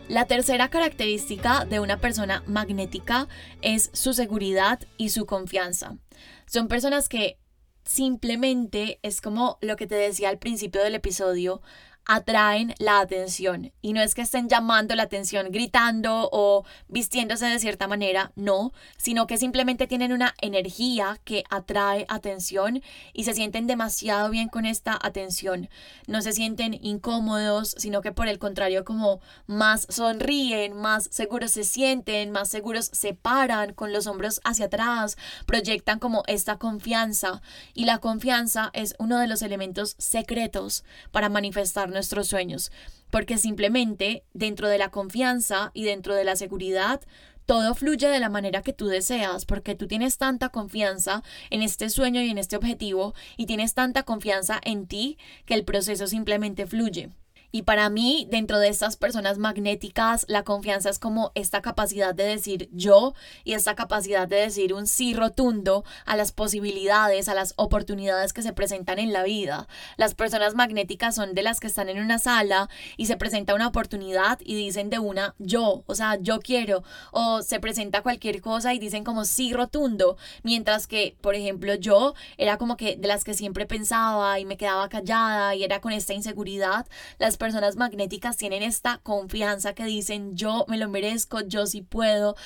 La 0.08 0.24
tercera 0.24 0.70
característica 0.70 1.64
de 1.64 1.78
una 1.78 1.98
persona 1.98 2.42
magnética 2.46 3.28
es 3.62 3.90
su 3.92 4.12
seguridad 4.12 4.80
y 4.96 5.10
su 5.10 5.24
confianza. 5.24 5.98
Son 6.46 6.66
personas 6.66 7.08
que 7.08 7.38
simplemente 7.84 8.98
es 9.02 9.20
como 9.20 9.58
lo 9.60 9.76
que 9.76 9.86
te 9.86 9.94
decía 9.94 10.28
al 10.28 10.38
principio 10.38 10.82
del 10.82 10.96
episodio, 10.96 11.62
atraen 12.04 12.74
la 12.78 13.00
atención. 13.00 13.72
Y 13.82 13.92
no 13.92 14.02
es 14.02 14.14
que 14.14 14.22
estén 14.22 14.48
llamando 14.48 14.94
la 14.94 15.04
atención 15.04 15.50
gritando 15.50 16.28
o 16.32 16.64
vistiéndose 16.88 17.46
de 17.46 17.58
cierta 17.58 17.86
manera, 17.86 18.32
no, 18.34 18.72
sino 18.96 19.26
que 19.26 19.36
simplemente 19.36 19.86
tienen 19.86 20.12
una 20.12 20.34
energía 20.40 21.18
que 21.24 21.44
atrae 21.50 22.06
atención 22.08 22.82
y 23.12 23.24
se 23.24 23.34
sienten 23.34 23.66
demasiado 23.66 24.30
bien 24.30 24.48
con 24.48 24.66
esta 24.66 24.98
atención. 25.00 25.68
No 26.06 26.22
se 26.22 26.32
sienten 26.32 26.74
incómodos, 26.74 27.74
sino 27.78 28.00
que 28.00 28.12
por 28.12 28.28
el 28.28 28.38
contrario 28.38 28.84
como 28.84 29.20
más 29.46 29.86
sonríen, 29.88 30.72
más 30.74 31.08
seguros 31.12 31.52
se 31.52 31.64
sienten, 31.64 32.30
más 32.30 32.48
seguros 32.48 32.90
se 32.92 33.14
paran 33.14 33.74
con 33.74 33.92
los 33.92 34.06
hombros 34.06 34.40
hacia 34.44 34.66
atrás, 34.66 35.16
proyectan 35.46 35.98
como 35.98 36.22
esta 36.26 36.56
confianza 36.56 37.42
y 37.74 37.84
la 37.84 37.98
confianza 37.98 38.70
es 38.72 38.94
uno 38.98 39.18
de 39.18 39.26
los 39.26 39.42
elementos 39.42 39.94
secretos 39.98 40.84
para 41.10 41.28
manifestar 41.28 41.89
nuestros 41.90 42.28
sueños, 42.28 42.72
porque 43.10 43.38
simplemente 43.38 44.24
dentro 44.32 44.68
de 44.68 44.78
la 44.78 44.90
confianza 44.90 45.70
y 45.74 45.84
dentro 45.84 46.14
de 46.14 46.24
la 46.24 46.36
seguridad, 46.36 47.00
todo 47.46 47.74
fluye 47.74 48.06
de 48.06 48.20
la 48.20 48.28
manera 48.28 48.62
que 48.62 48.72
tú 48.72 48.86
deseas, 48.86 49.44
porque 49.44 49.74
tú 49.74 49.88
tienes 49.88 50.18
tanta 50.18 50.50
confianza 50.50 51.24
en 51.50 51.62
este 51.62 51.90
sueño 51.90 52.22
y 52.22 52.30
en 52.30 52.38
este 52.38 52.56
objetivo 52.56 53.14
y 53.36 53.46
tienes 53.46 53.74
tanta 53.74 54.04
confianza 54.04 54.60
en 54.64 54.86
ti 54.86 55.18
que 55.46 55.54
el 55.54 55.64
proceso 55.64 56.06
simplemente 56.06 56.66
fluye. 56.66 57.10
Y 57.52 57.62
para 57.62 57.90
mí, 57.90 58.26
dentro 58.30 58.58
de 58.58 58.68
estas 58.68 58.96
personas 58.96 59.38
magnéticas, 59.38 60.24
la 60.28 60.44
confianza 60.44 60.90
es 60.90 60.98
como 60.98 61.32
esta 61.34 61.62
capacidad 61.62 62.14
de 62.14 62.24
decir 62.24 62.68
yo 62.72 63.14
y 63.44 63.54
esta 63.54 63.74
capacidad 63.74 64.28
de 64.28 64.36
decir 64.36 64.72
un 64.72 64.86
sí 64.86 65.14
rotundo 65.14 65.84
a 66.04 66.16
las 66.16 66.32
posibilidades, 66.32 67.28
a 67.28 67.34
las 67.34 67.54
oportunidades 67.56 68.32
que 68.32 68.42
se 68.42 68.52
presentan 68.52 68.98
en 68.98 69.12
la 69.12 69.24
vida. 69.24 69.66
Las 69.96 70.14
personas 70.14 70.54
magnéticas 70.54 71.14
son 71.14 71.34
de 71.34 71.42
las 71.42 71.60
que 71.60 71.66
están 71.66 71.88
en 71.88 72.00
una 72.00 72.18
sala 72.18 72.68
y 72.96 73.06
se 73.06 73.16
presenta 73.16 73.54
una 73.54 73.68
oportunidad 73.68 74.38
y 74.44 74.54
dicen 74.54 74.90
de 74.90 74.98
una 74.98 75.34
yo, 75.38 75.82
o 75.86 75.94
sea, 75.94 76.18
yo 76.20 76.40
quiero, 76.40 76.82
o 77.10 77.42
se 77.42 77.60
presenta 77.60 78.02
cualquier 78.02 78.40
cosa 78.40 78.74
y 78.74 78.78
dicen 78.78 79.04
como 79.04 79.24
sí 79.24 79.52
rotundo, 79.52 80.16
mientras 80.42 80.86
que, 80.86 81.16
por 81.20 81.34
ejemplo, 81.34 81.74
yo 81.74 82.14
era 82.38 82.58
como 82.58 82.76
que 82.76 82.96
de 82.96 83.08
las 83.08 83.24
que 83.24 83.34
siempre 83.34 83.66
pensaba 83.66 84.38
y 84.38 84.44
me 84.44 84.56
quedaba 84.56 84.88
callada 84.88 85.54
y 85.54 85.64
era 85.64 85.80
con 85.80 85.92
esta 85.92 86.14
inseguridad. 86.14 86.86
Las 87.18 87.36
personas 87.40 87.76
magnéticas 87.76 88.36
tienen 88.36 88.62
esta 88.62 88.98
confianza 88.98 89.72
que 89.72 89.86
dicen 89.86 90.36
yo 90.36 90.66
me 90.68 90.76
lo 90.76 90.90
merezco, 90.90 91.40
yo 91.40 91.66
sí 91.66 91.80
puedo, 91.80 92.36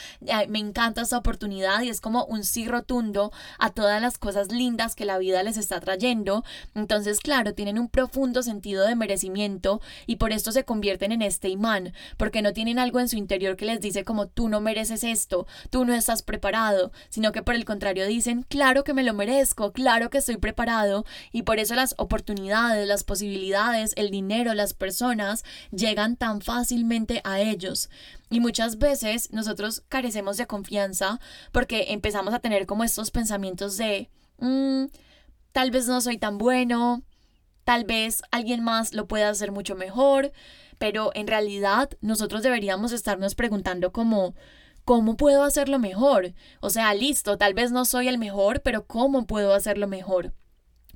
me 0.48 0.60
encanta 0.60 1.02
esta 1.02 1.18
oportunidad 1.18 1.82
y 1.82 1.88
es 1.88 2.00
como 2.00 2.24
un 2.26 2.44
sí 2.44 2.66
rotundo 2.68 3.32
a 3.58 3.70
todas 3.70 4.00
las 4.00 4.18
cosas 4.18 4.52
lindas 4.52 4.94
que 4.94 5.04
la 5.04 5.18
vida 5.18 5.42
les 5.42 5.56
está 5.56 5.80
trayendo. 5.80 6.44
Entonces, 6.76 7.18
claro, 7.18 7.54
tienen 7.54 7.78
un 7.78 7.88
profundo 7.88 8.44
sentido 8.44 8.86
de 8.86 8.94
merecimiento 8.94 9.80
y 10.06 10.16
por 10.16 10.30
esto 10.30 10.52
se 10.52 10.64
convierten 10.64 11.10
en 11.10 11.22
este 11.22 11.48
imán, 11.48 11.92
porque 12.16 12.40
no 12.40 12.52
tienen 12.52 12.78
algo 12.78 13.00
en 13.00 13.08
su 13.08 13.16
interior 13.16 13.56
que 13.56 13.64
les 13.64 13.80
dice 13.80 14.04
como 14.04 14.28
tú 14.28 14.48
no 14.48 14.60
mereces 14.60 15.02
esto, 15.02 15.48
tú 15.70 15.84
no 15.84 15.92
estás 15.92 16.22
preparado, 16.22 16.92
sino 17.08 17.32
que 17.32 17.42
por 17.42 17.56
el 17.56 17.64
contrario 17.64 18.06
dicen, 18.06 18.44
claro 18.48 18.84
que 18.84 18.94
me 18.94 19.02
lo 19.02 19.12
merezco, 19.12 19.72
claro 19.72 20.08
que 20.08 20.18
estoy 20.18 20.36
preparado 20.36 21.04
y 21.32 21.42
por 21.42 21.58
eso 21.58 21.74
las 21.74 21.96
oportunidades, 21.98 22.86
las 22.86 23.02
posibilidades, 23.02 23.92
el 23.96 24.12
dinero, 24.12 24.54
las 24.54 24.72
llegan 25.70 26.16
tan 26.16 26.40
fácilmente 26.40 27.20
a 27.24 27.40
ellos. 27.40 27.90
Y 28.30 28.40
muchas 28.40 28.78
veces 28.78 29.32
nosotros 29.32 29.82
carecemos 29.88 30.36
de 30.36 30.46
confianza 30.46 31.20
porque 31.52 31.86
empezamos 31.88 32.34
a 32.34 32.40
tener 32.40 32.66
como 32.66 32.84
estos 32.84 33.10
pensamientos 33.10 33.76
de, 33.76 34.10
mm, 34.38 34.86
tal 35.52 35.70
vez 35.70 35.86
no 35.86 36.00
soy 36.00 36.18
tan 36.18 36.38
bueno, 36.38 37.02
tal 37.64 37.84
vez 37.84 38.22
alguien 38.30 38.62
más 38.62 38.92
lo 38.92 39.06
pueda 39.06 39.28
hacer 39.28 39.52
mucho 39.52 39.74
mejor, 39.74 40.32
pero 40.78 41.10
en 41.14 41.26
realidad 41.26 41.90
nosotros 42.00 42.42
deberíamos 42.42 42.92
estarnos 42.92 43.34
preguntando 43.34 43.92
¿cómo 44.84 45.16
puedo 45.16 45.44
hacerlo 45.44 45.78
mejor? 45.78 46.34
O 46.60 46.70
sea, 46.70 46.92
listo, 46.94 47.38
tal 47.38 47.54
vez 47.54 47.72
no 47.72 47.84
soy 47.84 48.08
el 48.08 48.18
mejor, 48.18 48.60
pero 48.62 48.86
¿cómo 48.86 49.26
puedo 49.26 49.54
hacerlo 49.54 49.86
mejor? 49.88 50.34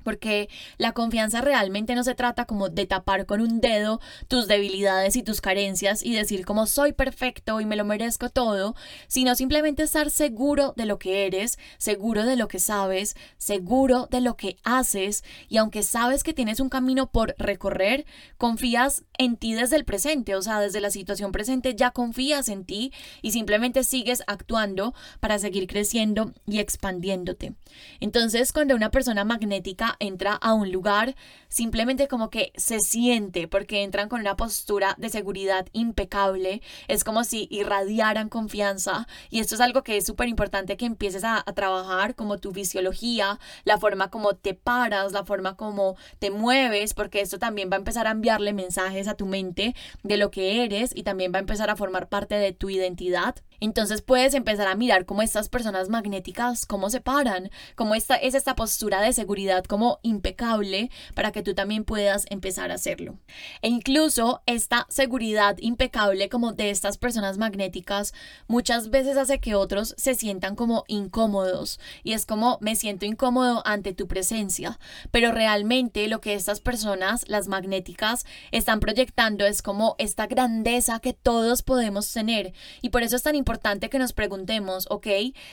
Porque 0.09 0.49
la 0.79 0.93
confianza 0.93 1.39
realmente 1.39 1.93
no 1.93 2.03
se 2.03 2.15
trata 2.15 2.45
como 2.45 2.69
de 2.69 2.87
tapar 2.87 3.27
con 3.27 3.41
un 3.41 3.61
dedo 3.61 4.01
tus 4.27 4.47
debilidades 4.47 5.15
y 5.15 5.21
tus 5.21 5.39
carencias 5.39 6.01
y 6.01 6.15
decir 6.15 6.45
como 6.45 6.65
soy 6.65 6.93
perfecto 6.93 7.61
y 7.61 7.65
me 7.65 7.75
lo 7.75 7.85
merezco 7.85 8.29
todo, 8.31 8.73
sino 9.07 9.35
simplemente 9.35 9.83
estar 9.83 10.09
seguro 10.09 10.73
de 10.75 10.87
lo 10.87 10.97
que 10.97 11.27
eres, 11.27 11.59
seguro 11.77 12.25
de 12.25 12.37
lo 12.37 12.47
que 12.47 12.57
sabes, 12.57 13.15
seguro 13.37 14.07
de 14.09 14.21
lo 14.21 14.35
que 14.35 14.57
haces 14.63 15.23
y 15.47 15.57
aunque 15.57 15.83
sabes 15.83 16.23
que 16.23 16.33
tienes 16.33 16.59
un 16.59 16.69
camino 16.69 17.11
por 17.11 17.35
recorrer, 17.37 18.07
confías 18.39 19.03
en 19.19 19.37
ti 19.37 19.53
desde 19.53 19.75
el 19.75 19.85
presente, 19.85 20.35
o 20.35 20.41
sea, 20.41 20.59
desde 20.59 20.81
la 20.81 20.89
situación 20.89 21.31
presente 21.31 21.75
ya 21.75 21.91
confías 21.91 22.49
en 22.49 22.65
ti 22.65 22.91
y 23.21 23.29
simplemente 23.29 23.83
sigues 23.83 24.23
actuando 24.25 24.95
para 25.19 25.37
seguir 25.37 25.67
creciendo 25.67 26.33
y 26.47 26.57
expandiéndote. 26.57 27.53
Entonces, 27.99 28.51
cuando 28.51 28.75
una 28.75 28.89
persona 28.89 29.23
magnética 29.23 29.97
entra 29.99 30.33
a 30.33 30.53
un 30.53 30.71
lugar, 30.71 31.15
simplemente 31.47 32.07
como 32.07 32.29
que 32.29 32.51
se 32.55 32.79
siente, 32.79 33.47
porque 33.47 33.83
entran 33.83 34.09
con 34.09 34.21
una 34.21 34.35
postura 34.35 34.95
de 34.97 35.09
seguridad 35.09 35.67
impecable, 35.73 36.61
es 36.87 37.03
como 37.03 37.23
si 37.23 37.47
irradiaran 37.51 38.29
confianza 38.29 39.07
y 39.29 39.39
esto 39.39 39.55
es 39.55 39.61
algo 39.61 39.83
que 39.83 39.97
es 39.97 40.05
súper 40.05 40.27
importante 40.27 40.77
que 40.77 40.85
empieces 40.85 41.23
a, 41.23 41.37
a 41.45 41.53
trabajar, 41.53 42.15
como 42.15 42.37
tu 42.37 42.51
fisiología, 42.51 43.39
la 43.63 43.77
forma 43.77 44.09
como 44.09 44.35
te 44.35 44.53
paras, 44.53 45.11
la 45.11 45.25
forma 45.25 45.55
como 45.55 45.95
te 46.19 46.31
mueves, 46.31 46.93
porque 46.93 47.21
esto 47.21 47.39
también 47.39 47.69
va 47.71 47.75
a 47.75 47.79
empezar 47.79 48.07
a 48.07 48.11
enviarle 48.11 48.53
mensajes 48.53 49.07
a 49.07 49.15
tu 49.15 49.25
mente 49.25 49.75
de 50.03 50.17
lo 50.17 50.31
que 50.31 50.63
eres 50.63 50.91
y 50.95 51.03
también 51.03 51.31
va 51.33 51.37
a 51.37 51.41
empezar 51.41 51.69
a 51.69 51.75
formar 51.75 52.09
parte 52.09 52.35
de 52.35 52.53
tu 52.53 52.69
identidad. 52.69 53.35
Entonces 53.59 54.01
puedes 54.01 54.33
empezar 54.33 54.67
a 54.67 54.75
mirar 54.75 55.05
cómo 55.05 55.21
estas 55.21 55.49
personas 55.49 55.89
magnéticas, 55.89 56.65
cómo 56.65 56.89
se 56.89 57.01
paran, 57.01 57.51
cómo 57.75 57.95
esta, 57.95 58.15
es 58.15 58.33
esta 58.33 58.55
postura 58.55 59.01
de 59.01 59.13
seguridad 59.13 59.65
como 59.65 59.99
impecable 60.01 60.89
para 61.13 61.31
que 61.31 61.43
tú 61.43 61.53
también 61.53 61.83
puedas 61.83 62.25
empezar 62.29 62.71
a 62.71 62.75
hacerlo. 62.75 63.17
E 63.61 63.69
incluso 63.69 64.41
esta 64.45 64.85
seguridad 64.89 65.57
impecable 65.59 66.29
como 66.29 66.53
de 66.53 66.69
estas 66.69 66.97
personas 66.97 67.37
magnéticas 67.37 68.13
muchas 68.47 68.89
veces 68.89 69.17
hace 69.17 69.39
que 69.39 69.55
otros 69.55 69.93
se 69.97 70.15
sientan 70.15 70.55
como 70.55 70.85
incómodos 70.87 71.79
y 72.03 72.13
es 72.13 72.25
como 72.25 72.57
me 72.61 72.75
siento 72.75 73.05
incómodo 73.05 73.61
ante 73.65 73.93
tu 73.93 74.07
presencia, 74.07 74.79
pero 75.11 75.31
realmente 75.31 76.07
lo 76.07 76.21
que 76.21 76.33
estas 76.33 76.61
personas, 76.61 77.25
las 77.27 77.47
magnéticas, 77.47 78.25
están 78.51 78.79
proyectando 78.79 79.45
es 79.45 79.61
como 79.61 79.95
esta 79.97 80.27
grandeza 80.27 80.99
que 80.99 81.13
todos 81.13 81.61
podemos 81.61 82.11
tener 82.11 82.53
y 82.81 82.89
por 82.89 83.03
eso 83.03 83.15
es 83.15 83.23
tan 83.23 83.35
importante 83.35 83.48
que 83.89 83.99
nos 83.99 84.13
preguntemos, 84.13 84.85
ok, 84.89 85.07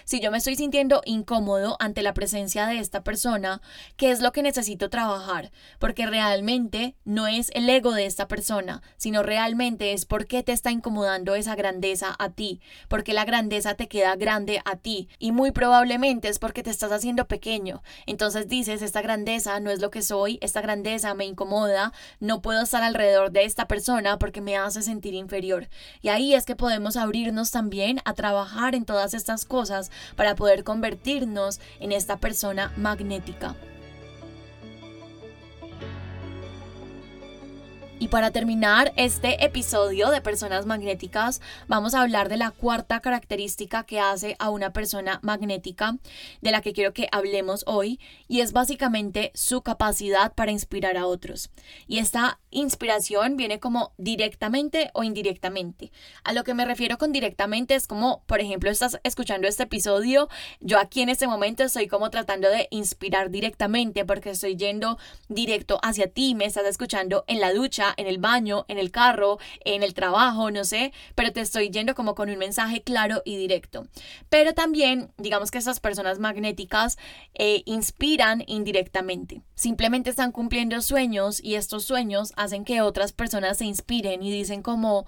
si 0.04 0.20
yo 0.20 0.30
me 0.30 0.38
estoy 0.38 0.56
sintiendo 0.56 1.00
incómodo 1.06 1.76
ante 1.80 2.02
la 2.02 2.12
presencia 2.12 2.66
de 2.66 2.78
esta 2.78 3.02
persona, 3.02 3.62
¿qué 3.96 4.10
es 4.10 4.20
lo 4.20 4.32
que 4.32 4.42
necesito 4.42 4.90
trabajar? 4.90 5.50
Porque 5.78 6.06
realmente 6.06 6.94
no 7.04 7.26
es 7.26 7.50
el 7.54 7.68
ego 7.70 7.92
de 7.92 8.04
esta 8.04 8.28
persona, 8.28 8.82
sino 8.98 9.22
realmente 9.22 9.92
es 9.92 10.04
por 10.04 10.26
qué 10.26 10.42
te 10.42 10.52
está 10.52 10.70
incomodando 10.70 11.34
esa 11.34 11.54
grandeza 11.54 12.14
a 12.18 12.30
ti, 12.30 12.60
porque 12.88 13.14
la 13.14 13.24
grandeza 13.24 13.74
te 13.74 13.88
queda 13.88 14.14
grande 14.16 14.60
a 14.64 14.76
ti 14.76 15.08
y 15.18 15.32
muy 15.32 15.52
probablemente 15.52 16.28
es 16.28 16.38
porque 16.38 16.62
te 16.62 16.70
estás 16.70 16.92
haciendo 16.92 17.26
pequeño. 17.26 17.82
Entonces 18.04 18.46
dices, 18.48 18.82
esta 18.82 19.00
grandeza 19.00 19.58
no 19.60 19.70
es 19.70 19.80
lo 19.80 19.90
que 19.90 20.02
soy, 20.02 20.38
esta 20.42 20.60
grandeza 20.60 21.14
me 21.14 21.24
incomoda, 21.24 21.92
no 22.20 22.42
puedo 22.42 22.62
estar 22.62 22.82
alrededor 22.82 23.30
de 23.30 23.44
esta 23.44 23.66
persona 23.66 24.18
porque 24.18 24.40
me 24.40 24.56
hace 24.56 24.82
sentir 24.82 25.14
inferior. 25.14 25.68
Y 26.02 26.08
ahí 26.08 26.34
es 26.34 26.44
que 26.44 26.56
podemos 26.56 26.96
abrirnos 26.96 27.50
también 27.50 27.85
a 28.04 28.14
trabajar 28.14 28.74
en 28.74 28.84
todas 28.84 29.14
estas 29.14 29.44
cosas 29.44 29.90
para 30.16 30.34
poder 30.34 30.64
convertirnos 30.64 31.60
en 31.80 31.92
esta 31.92 32.16
persona 32.16 32.72
magnética. 32.76 33.54
Y 37.98 38.08
para 38.08 38.30
terminar 38.30 38.92
este 38.96 39.42
episodio 39.42 40.10
de 40.10 40.20
personas 40.20 40.66
magnéticas, 40.66 41.40
vamos 41.66 41.94
a 41.94 42.02
hablar 42.02 42.28
de 42.28 42.36
la 42.36 42.50
cuarta 42.50 43.00
característica 43.00 43.84
que 43.84 44.00
hace 44.00 44.36
a 44.38 44.50
una 44.50 44.74
persona 44.74 45.18
magnética, 45.22 45.96
de 46.42 46.50
la 46.50 46.60
que 46.60 46.74
quiero 46.74 46.92
que 46.92 47.08
hablemos 47.10 47.64
hoy, 47.66 47.98
y 48.28 48.40
es 48.40 48.52
básicamente 48.52 49.32
su 49.34 49.62
capacidad 49.62 50.34
para 50.34 50.52
inspirar 50.52 50.98
a 50.98 51.06
otros. 51.06 51.50
Y 51.88 51.98
esta 51.98 52.38
inspiración 52.50 53.38
viene 53.38 53.60
como 53.60 53.94
directamente 53.96 54.90
o 54.92 55.02
indirectamente. 55.02 55.90
A 56.22 56.34
lo 56.34 56.44
que 56.44 56.52
me 56.52 56.66
refiero 56.66 56.98
con 56.98 57.12
directamente 57.12 57.74
es 57.74 57.86
como, 57.86 58.22
por 58.26 58.40
ejemplo, 58.40 58.70
estás 58.70 59.00
escuchando 59.04 59.48
este 59.48 59.62
episodio, 59.62 60.28
yo 60.60 60.78
aquí 60.78 61.00
en 61.00 61.08
este 61.08 61.26
momento 61.26 61.64
estoy 61.64 61.88
como 61.88 62.10
tratando 62.10 62.50
de 62.50 62.68
inspirar 62.70 63.30
directamente 63.30 64.04
porque 64.04 64.30
estoy 64.30 64.56
yendo 64.56 64.98
directo 65.30 65.78
hacia 65.82 66.08
ti, 66.08 66.34
me 66.34 66.44
estás 66.44 66.66
escuchando 66.66 67.24
en 67.26 67.40
la 67.40 67.54
ducha 67.54 67.85
en 67.96 68.06
el 68.06 68.18
baño, 68.18 68.64
en 68.68 68.78
el 68.78 68.90
carro, 68.90 69.38
en 69.64 69.82
el 69.82 69.94
trabajo, 69.94 70.50
no 70.50 70.64
sé, 70.64 70.92
pero 71.14 71.32
te 71.32 71.40
estoy 71.40 71.70
yendo 71.70 71.94
como 71.94 72.14
con 72.14 72.30
un 72.30 72.38
mensaje 72.38 72.82
claro 72.82 73.22
y 73.24 73.36
directo. 73.36 73.86
Pero 74.28 74.54
también, 74.54 75.12
digamos 75.18 75.50
que 75.50 75.58
estas 75.58 75.80
personas 75.80 76.18
magnéticas 76.18 76.98
eh, 77.34 77.62
inspiran 77.66 78.42
indirectamente. 78.46 79.42
Simplemente 79.54 80.10
están 80.10 80.32
cumpliendo 80.32 80.80
sueños 80.80 81.42
y 81.42 81.54
estos 81.54 81.84
sueños 81.84 82.32
hacen 82.36 82.64
que 82.64 82.80
otras 82.80 83.12
personas 83.12 83.58
se 83.58 83.64
inspiren 83.64 84.22
y 84.22 84.30
dicen 84.30 84.62
como, 84.62 85.06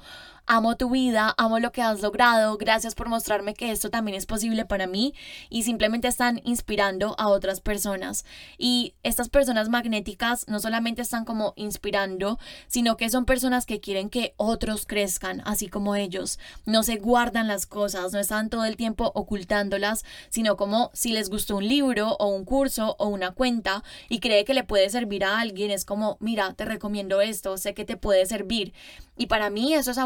amo 0.48 0.76
tu 0.76 0.88
vida, 0.88 1.34
amo 1.36 1.58
lo 1.58 1.72
que 1.72 1.82
has 1.82 2.00
logrado, 2.00 2.56
gracias 2.56 2.94
por 2.94 3.08
mostrarme 3.10 3.52
que 3.52 3.70
esto 3.70 3.90
también 3.90 4.16
es 4.16 4.24
posible 4.24 4.64
para 4.64 4.86
mí 4.86 5.14
y 5.50 5.62
simplemente 5.62 6.08
están 6.08 6.40
inspirando 6.42 7.14
a 7.18 7.28
otras 7.28 7.60
personas. 7.60 8.24
Y 8.56 8.94
estas 9.02 9.28
personas 9.28 9.68
magnéticas 9.68 10.48
no 10.48 10.58
solamente 10.58 11.02
están 11.02 11.26
como 11.26 11.52
inspirando, 11.56 12.38
sino 12.66 12.96
que 12.96 13.10
son 13.10 13.26
personas 13.26 13.66
que 13.66 13.80
quieren 13.80 14.08
que 14.08 14.32
otros 14.38 14.86
crezcan, 14.86 15.42
así 15.44 15.68
como 15.68 15.94
ellos. 15.96 16.38
No 16.64 16.82
se 16.82 16.96
guardan 16.96 17.46
las 17.46 17.66
cosas, 17.66 18.14
no 18.14 18.18
están 18.18 18.48
todo 18.48 18.64
el 18.64 18.78
tiempo 18.78 19.12
ocultándolas, 19.14 20.04
sino 20.30 20.56
como 20.56 20.90
si 20.94 21.12
les 21.12 21.28
gustó 21.28 21.56
un 21.56 21.68
libro 21.68 22.16
o 22.18 22.28
un 22.28 22.46
curso 22.46 22.96
o 22.98 23.08
una 23.08 23.32
cuenta 23.32 23.84
y 24.08 24.20
cree 24.20 24.46
que 24.46 24.54
le 24.54 24.64
puede 24.64 24.88
servir 24.88 25.24
a 25.24 25.40
alguien, 25.40 25.70
es 25.70 25.84
como, 25.84 26.16
mira, 26.20 26.54
te 26.54 26.64
recomiendo 26.64 27.20
esto, 27.20 27.58
sé 27.58 27.74
que 27.74 27.84
te 27.84 27.98
puede 27.98 28.24
servir. 28.24 28.72
Y 29.18 29.26
para 29.26 29.50
mí 29.50 29.74
eso 29.74 29.90
es 29.90 29.98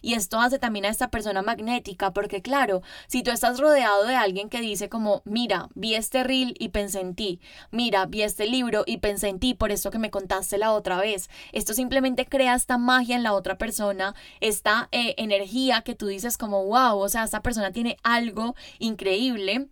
y 0.00 0.14
esto 0.14 0.40
hace 0.40 0.58
también 0.58 0.86
a 0.86 0.88
esta 0.88 1.10
persona 1.10 1.42
magnética 1.42 2.12
porque 2.12 2.40
claro, 2.40 2.82
si 3.06 3.22
tú 3.22 3.30
estás 3.30 3.60
rodeado 3.60 4.04
de 4.04 4.14
alguien 4.14 4.48
que 4.48 4.62
dice 4.62 4.88
como, 4.88 5.22
mira, 5.24 5.68
vi 5.74 5.94
este 5.94 6.24
reel 6.24 6.54
y 6.58 6.70
pensé 6.70 7.00
en 7.00 7.14
ti, 7.14 7.40
mira, 7.70 8.06
vi 8.06 8.22
este 8.22 8.46
libro 8.46 8.84
y 8.86 8.98
pensé 8.98 9.28
en 9.28 9.38
ti 9.38 9.52
por 9.52 9.72
eso 9.72 9.90
que 9.90 9.98
me 9.98 10.10
contaste 10.10 10.56
la 10.56 10.72
otra 10.72 10.98
vez, 10.98 11.28
esto 11.52 11.74
simplemente 11.74 12.24
crea 12.24 12.54
esta 12.54 12.78
magia 12.78 13.16
en 13.16 13.22
la 13.22 13.34
otra 13.34 13.58
persona, 13.58 14.14
esta 14.40 14.88
eh, 14.90 15.14
energía 15.18 15.82
que 15.82 15.94
tú 15.94 16.06
dices 16.06 16.38
como, 16.38 16.64
wow, 16.64 16.98
o 16.98 17.08
sea, 17.08 17.24
esta 17.24 17.42
persona 17.42 17.72
tiene 17.72 17.98
algo 18.02 18.54
increíble 18.78 19.68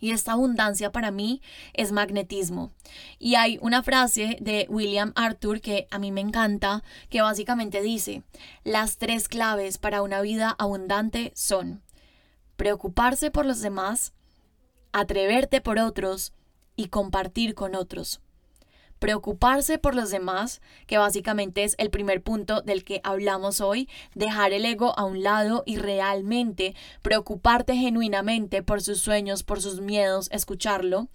y 0.00 0.12
esta 0.12 0.32
abundancia 0.32 0.90
para 0.90 1.10
mí 1.10 1.42
es 1.74 1.92
magnetismo. 1.92 2.72
Y 3.18 3.34
hay 3.34 3.58
una 3.62 3.82
frase 3.82 4.36
de 4.40 4.66
William 4.68 5.12
Arthur 5.14 5.60
que 5.60 5.86
a 5.90 5.98
mí 5.98 6.10
me 6.10 6.20
encanta, 6.20 6.82
que 7.08 7.22
básicamente 7.22 7.82
dice, 7.82 8.22
las 8.64 8.96
tres 8.96 9.28
claves 9.28 9.78
para 9.78 10.02
una 10.02 10.20
vida 10.20 10.56
abundante 10.58 11.32
son 11.34 11.82
preocuparse 12.56 13.30
por 13.30 13.46
los 13.46 13.60
demás, 13.60 14.12
atreverte 14.92 15.60
por 15.60 15.78
otros 15.78 16.32
y 16.76 16.88
compartir 16.88 17.54
con 17.54 17.74
otros 17.74 18.20
preocuparse 19.00 19.78
por 19.78 19.96
los 19.96 20.10
demás, 20.10 20.60
que 20.86 20.98
básicamente 20.98 21.64
es 21.64 21.74
el 21.78 21.90
primer 21.90 22.22
punto 22.22 22.60
del 22.60 22.84
que 22.84 23.00
hablamos 23.02 23.60
hoy, 23.60 23.88
dejar 24.14 24.52
el 24.52 24.64
ego 24.64 24.96
a 24.96 25.04
un 25.04 25.24
lado 25.24 25.64
y 25.66 25.78
realmente 25.78 26.76
preocuparte 27.02 27.74
genuinamente 27.74 28.62
por 28.62 28.82
sus 28.82 29.00
sueños, 29.00 29.42
por 29.42 29.60
sus 29.60 29.80
miedos, 29.80 30.28
escucharlo. 30.30 31.08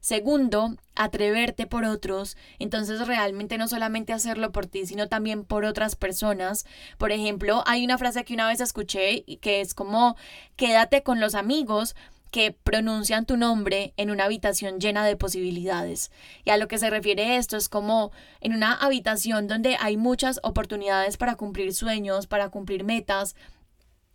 Segundo, 0.00 0.76
atreverte 0.96 1.68
por 1.68 1.84
otros. 1.84 2.36
Entonces 2.58 3.06
realmente 3.06 3.56
no 3.56 3.68
solamente 3.68 4.12
hacerlo 4.12 4.50
por 4.50 4.66
ti, 4.66 4.84
sino 4.84 5.08
también 5.08 5.44
por 5.44 5.64
otras 5.64 5.94
personas. 5.94 6.66
Por 6.98 7.12
ejemplo, 7.12 7.62
hay 7.66 7.84
una 7.84 7.98
frase 7.98 8.24
que 8.24 8.34
una 8.34 8.48
vez 8.48 8.60
escuché 8.60 9.24
que 9.40 9.60
es 9.60 9.74
como 9.74 10.16
quédate 10.56 11.04
con 11.04 11.20
los 11.20 11.36
amigos, 11.36 11.94
que 12.32 12.50
pronuncian 12.50 13.26
tu 13.26 13.36
nombre 13.36 13.92
en 13.96 14.10
una 14.10 14.24
habitación 14.24 14.80
llena 14.80 15.04
de 15.04 15.16
posibilidades. 15.16 16.10
Y 16.44 16.50
a 16.50 16.56
lo 16.56 16.66
que 16.66 16.78
se 16.78 16.90
refiere 16.90 17.36
esto 17.36 17.56
es 17.56 17.68
como 17.68 18.10
en 18.40 18.54
una 18.54 18.74
habitación 18.74 19.46
donde 19.46 19.76
hay 19.78 19.96
muchas 19.96 20.40
oportunidades 20.42 21.18
para 21.18 21.36
cumplir 21.36 21.72
sueños, 21.74 22.26
para 22.26 22.48
cumplir 22.48 22.82
metas, 22.82 23.36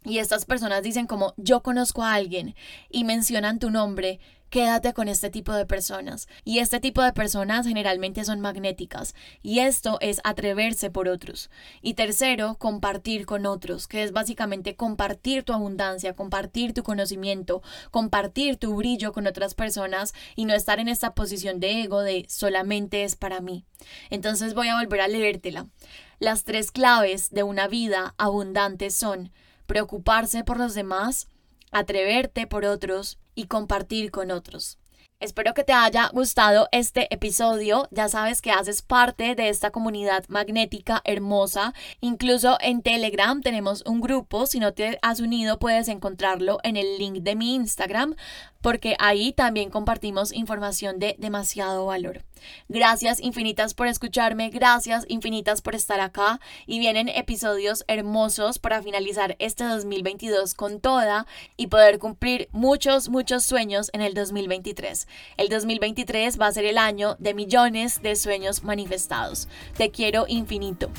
y 0.04 0.20
estas 0.20 0.46
personas 0.46 0.84
dicen 0.84 1.06
como 1.06 1.34
yo 1.38 1.62
conozco 1.62 2.04
a 2.04 2.14
alguien 2.14 2.56
y 2.90 3.04
mencionan 3.04 3.60
tu 3.60 3.70
nombre, 3.70 4.20
quédate 4.50 4.94
con 4.94 5.08
este 5.08 5.30
tipo 5.30 5.54
de 5.54 5.66
personas. 5.66 6.28
Y 6.44 6.60
este 6.60 6.80
tipo 6.80 7.02
de 7.02 7.14
personas 7.14 7.68
generalmente 7.68 8.24
son 8.26 8.40
magnéticas. 8.40 9.16
Y 9.42 9.60
esto 9.60 9.98
es 10.02 10.22
atreverse 10.24 10.90
por 10.90 11.08
otros. 11.08 11.50
Y 11.82 11.94
tercero, 11.94 12.56
compartir 12.56 13.26
con 13.26 13.46
otros, 13.46 13.88
que 13.88 14.04
es 14.04 14.12
básicamente 14.12 14.76
compartir 14.76 15.44
tu 15.44 15.54
abundancia, 15.54 16.14
compartir 16.14 16.74
tu 16.74 16.84
conocimiento, 16.84 17.62
compartir 17.92 18.58
tu 18.58 18.76
brillo 18.76 19.12
con 19.12 19.28
otras 19.28 19.54
personas 19.54 20.14
y 20.36 20.46
no 20.46 20.54
estar 20.54 20.80
en 20.80 20.88
esta 20.88 21.14
posición 21.14 21.60
de 21.60 21.82
ego 21.84 22.02
de 22.02 22.26
solamente 22.30 23.04
es 23.04 23.16
para 23.16 23.42
mí. 23.42 23.66
Entonces 24.10 24.54
voy 24.54 24.70
a 24.70 24.78
volver 24.78 25.02
a 25.02 25.08
leértela. 25.08 25.68
Las 26.20 26.44
tres 26.44 26.72
claves 26.72 27.30
de 27.30 27.44
una 27.44 27.68
vida 27.68 28.16
abundante 28.18 28.90
son 28.90 29.32
preocuparse 29.68 30.44
por 30.44 30.58
los 30.58 30.74
demás, 30.74 31.28
atreverte 31.72 32.48
por 32.48 32.66
otros 32.66 33.20
y 33.36 33.46
compartir 33.46 34.12
con 34.12 34.32
otros. 34.32 34.78
Espero 35.20 35.56
que 35.56 35.64
te 35.64 35.74
haya 35.74 36.12
gustado 36.14 36.68
este 36.72 37.12
episodio. 37.12 37.88
Ya 37.90 38.08
sabes 38.08 38.40
que 38.40 38.52
haces 38.52 38.84
parte 38.84 39.34
de 39.34 39.50
esta 39.50 39.72
comunidad 39.72 40.26
magnética 40.28 41.02
hermosa. 41.06 41.74
Incluso 42.02 42.60
en 42.62 42.84
Telegram 42.84 43.42
tenemos 43.42 43.82
un 43.88 44.00
grupo. 44.00 44.46
Si 44.46 44.60
no 44.60 44.76
te 44.76 45.00
has 45.02 45.20
unido, 45.20 45.58
puedes 45.58 45.88
encontrarlo 45.88 46.60
en 46.62 46.78
el 46.78 47.00
link 47.00 47.24
de 47.24 47.36
mi 47.36 47.56
Instagram 47.56 48.16
porque 48.62 48.96
ahí 49.00 49.34
también 49.34 49.70
compartimos 49.70 50.34
información 50.34 51.00
de 51.00 51.16
demasiado 51.20 51.86
valor. 51.86 52.24
Gracias 52.68 53.20
infinitas 53.20 53.74
por 53.74 53.88
escucharme, 53.88 54.50
gracias 54.50 55.06
infinitas 55.08 55.62
por 55.62 55.76
estar 55.76 56.00
acá 56.00 56.40
y 56.66 56.80
vienen 56.80 57.10
episodios 57.10 57.84
hermosos 57.88 58.60
para 58.60 58.82
finalizar 58.82 59.36
este 59.40 59.64
2022 59.64 60.54
con 60.54 60.80
toda 60.80 61.26
y 61.56 61.68
poder 61.68 62.00
cumplir 62.00 62.50
muchos, 62.52 63.10
muchos 63.10 63.44
sueños 63.44 63.90
en 63.94 64.02
el 64.02 64.14
2023. 64.14 65.08
El 65.38 65.50
2023 65.50 66.40
va 66.40 66.48
a 66.48 66.52
ser 66.52 66.66
el 66.66 66.78
año 66.78 67.16
de 67.20 67.34
millones 67.34 68.02
de 68.02 68.16
sueños 68.16 68.64
manifestados. 68.64 69.48
Te 69.78 69.92
quiero 69.92 70.26
infinito. 70.28 70.92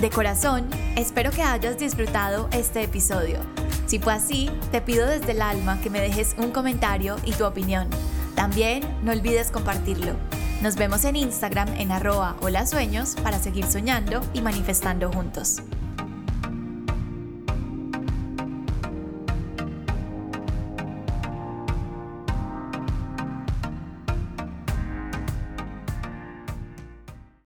De 0.00 0.10
corazón, 0.10 0.68
espero 0.94 1.30
que 1.30 1.42
hayas 1.42 1.78
disfrutado 1.78 2.48
este 2.52 2.82
episodio. 2.82 3.38
Si 3.86 3.98
fue 3.98 4.12
así, 4.12 4.50
te 4.70 4.82
pido 4.82 5.06
desde 5.06 5.32
el 5.32 5.40
alma 5.40 5.80
que 5.80 5.88
me 5.88 6.02
dejes 6.02 6.36
un 6.36 6.50
comentario 6.50 7.16
y 7.24 7.32
tu 7.32 7.46
opinión. 7.46 7.88
También 8.34 8.82
no 9.02 9.12
olvides 9.12 9.50
compartirlo. 9.50 10.12
Nos 10.60 10.76
vemos 10.76 11.04
en 11.06 11.16
Instagram 11.16 11.68
en 11.78 11.92
arroba 11.92 12.36
hola 12.42 12.66
sueños 12.66 13.16
para 13.22 13.38
seguir 13.38 13.64
soñando 13.64 14.20
y 14.34 14.42
manifestando 14.42 15.10
juntos. 15.10 15.62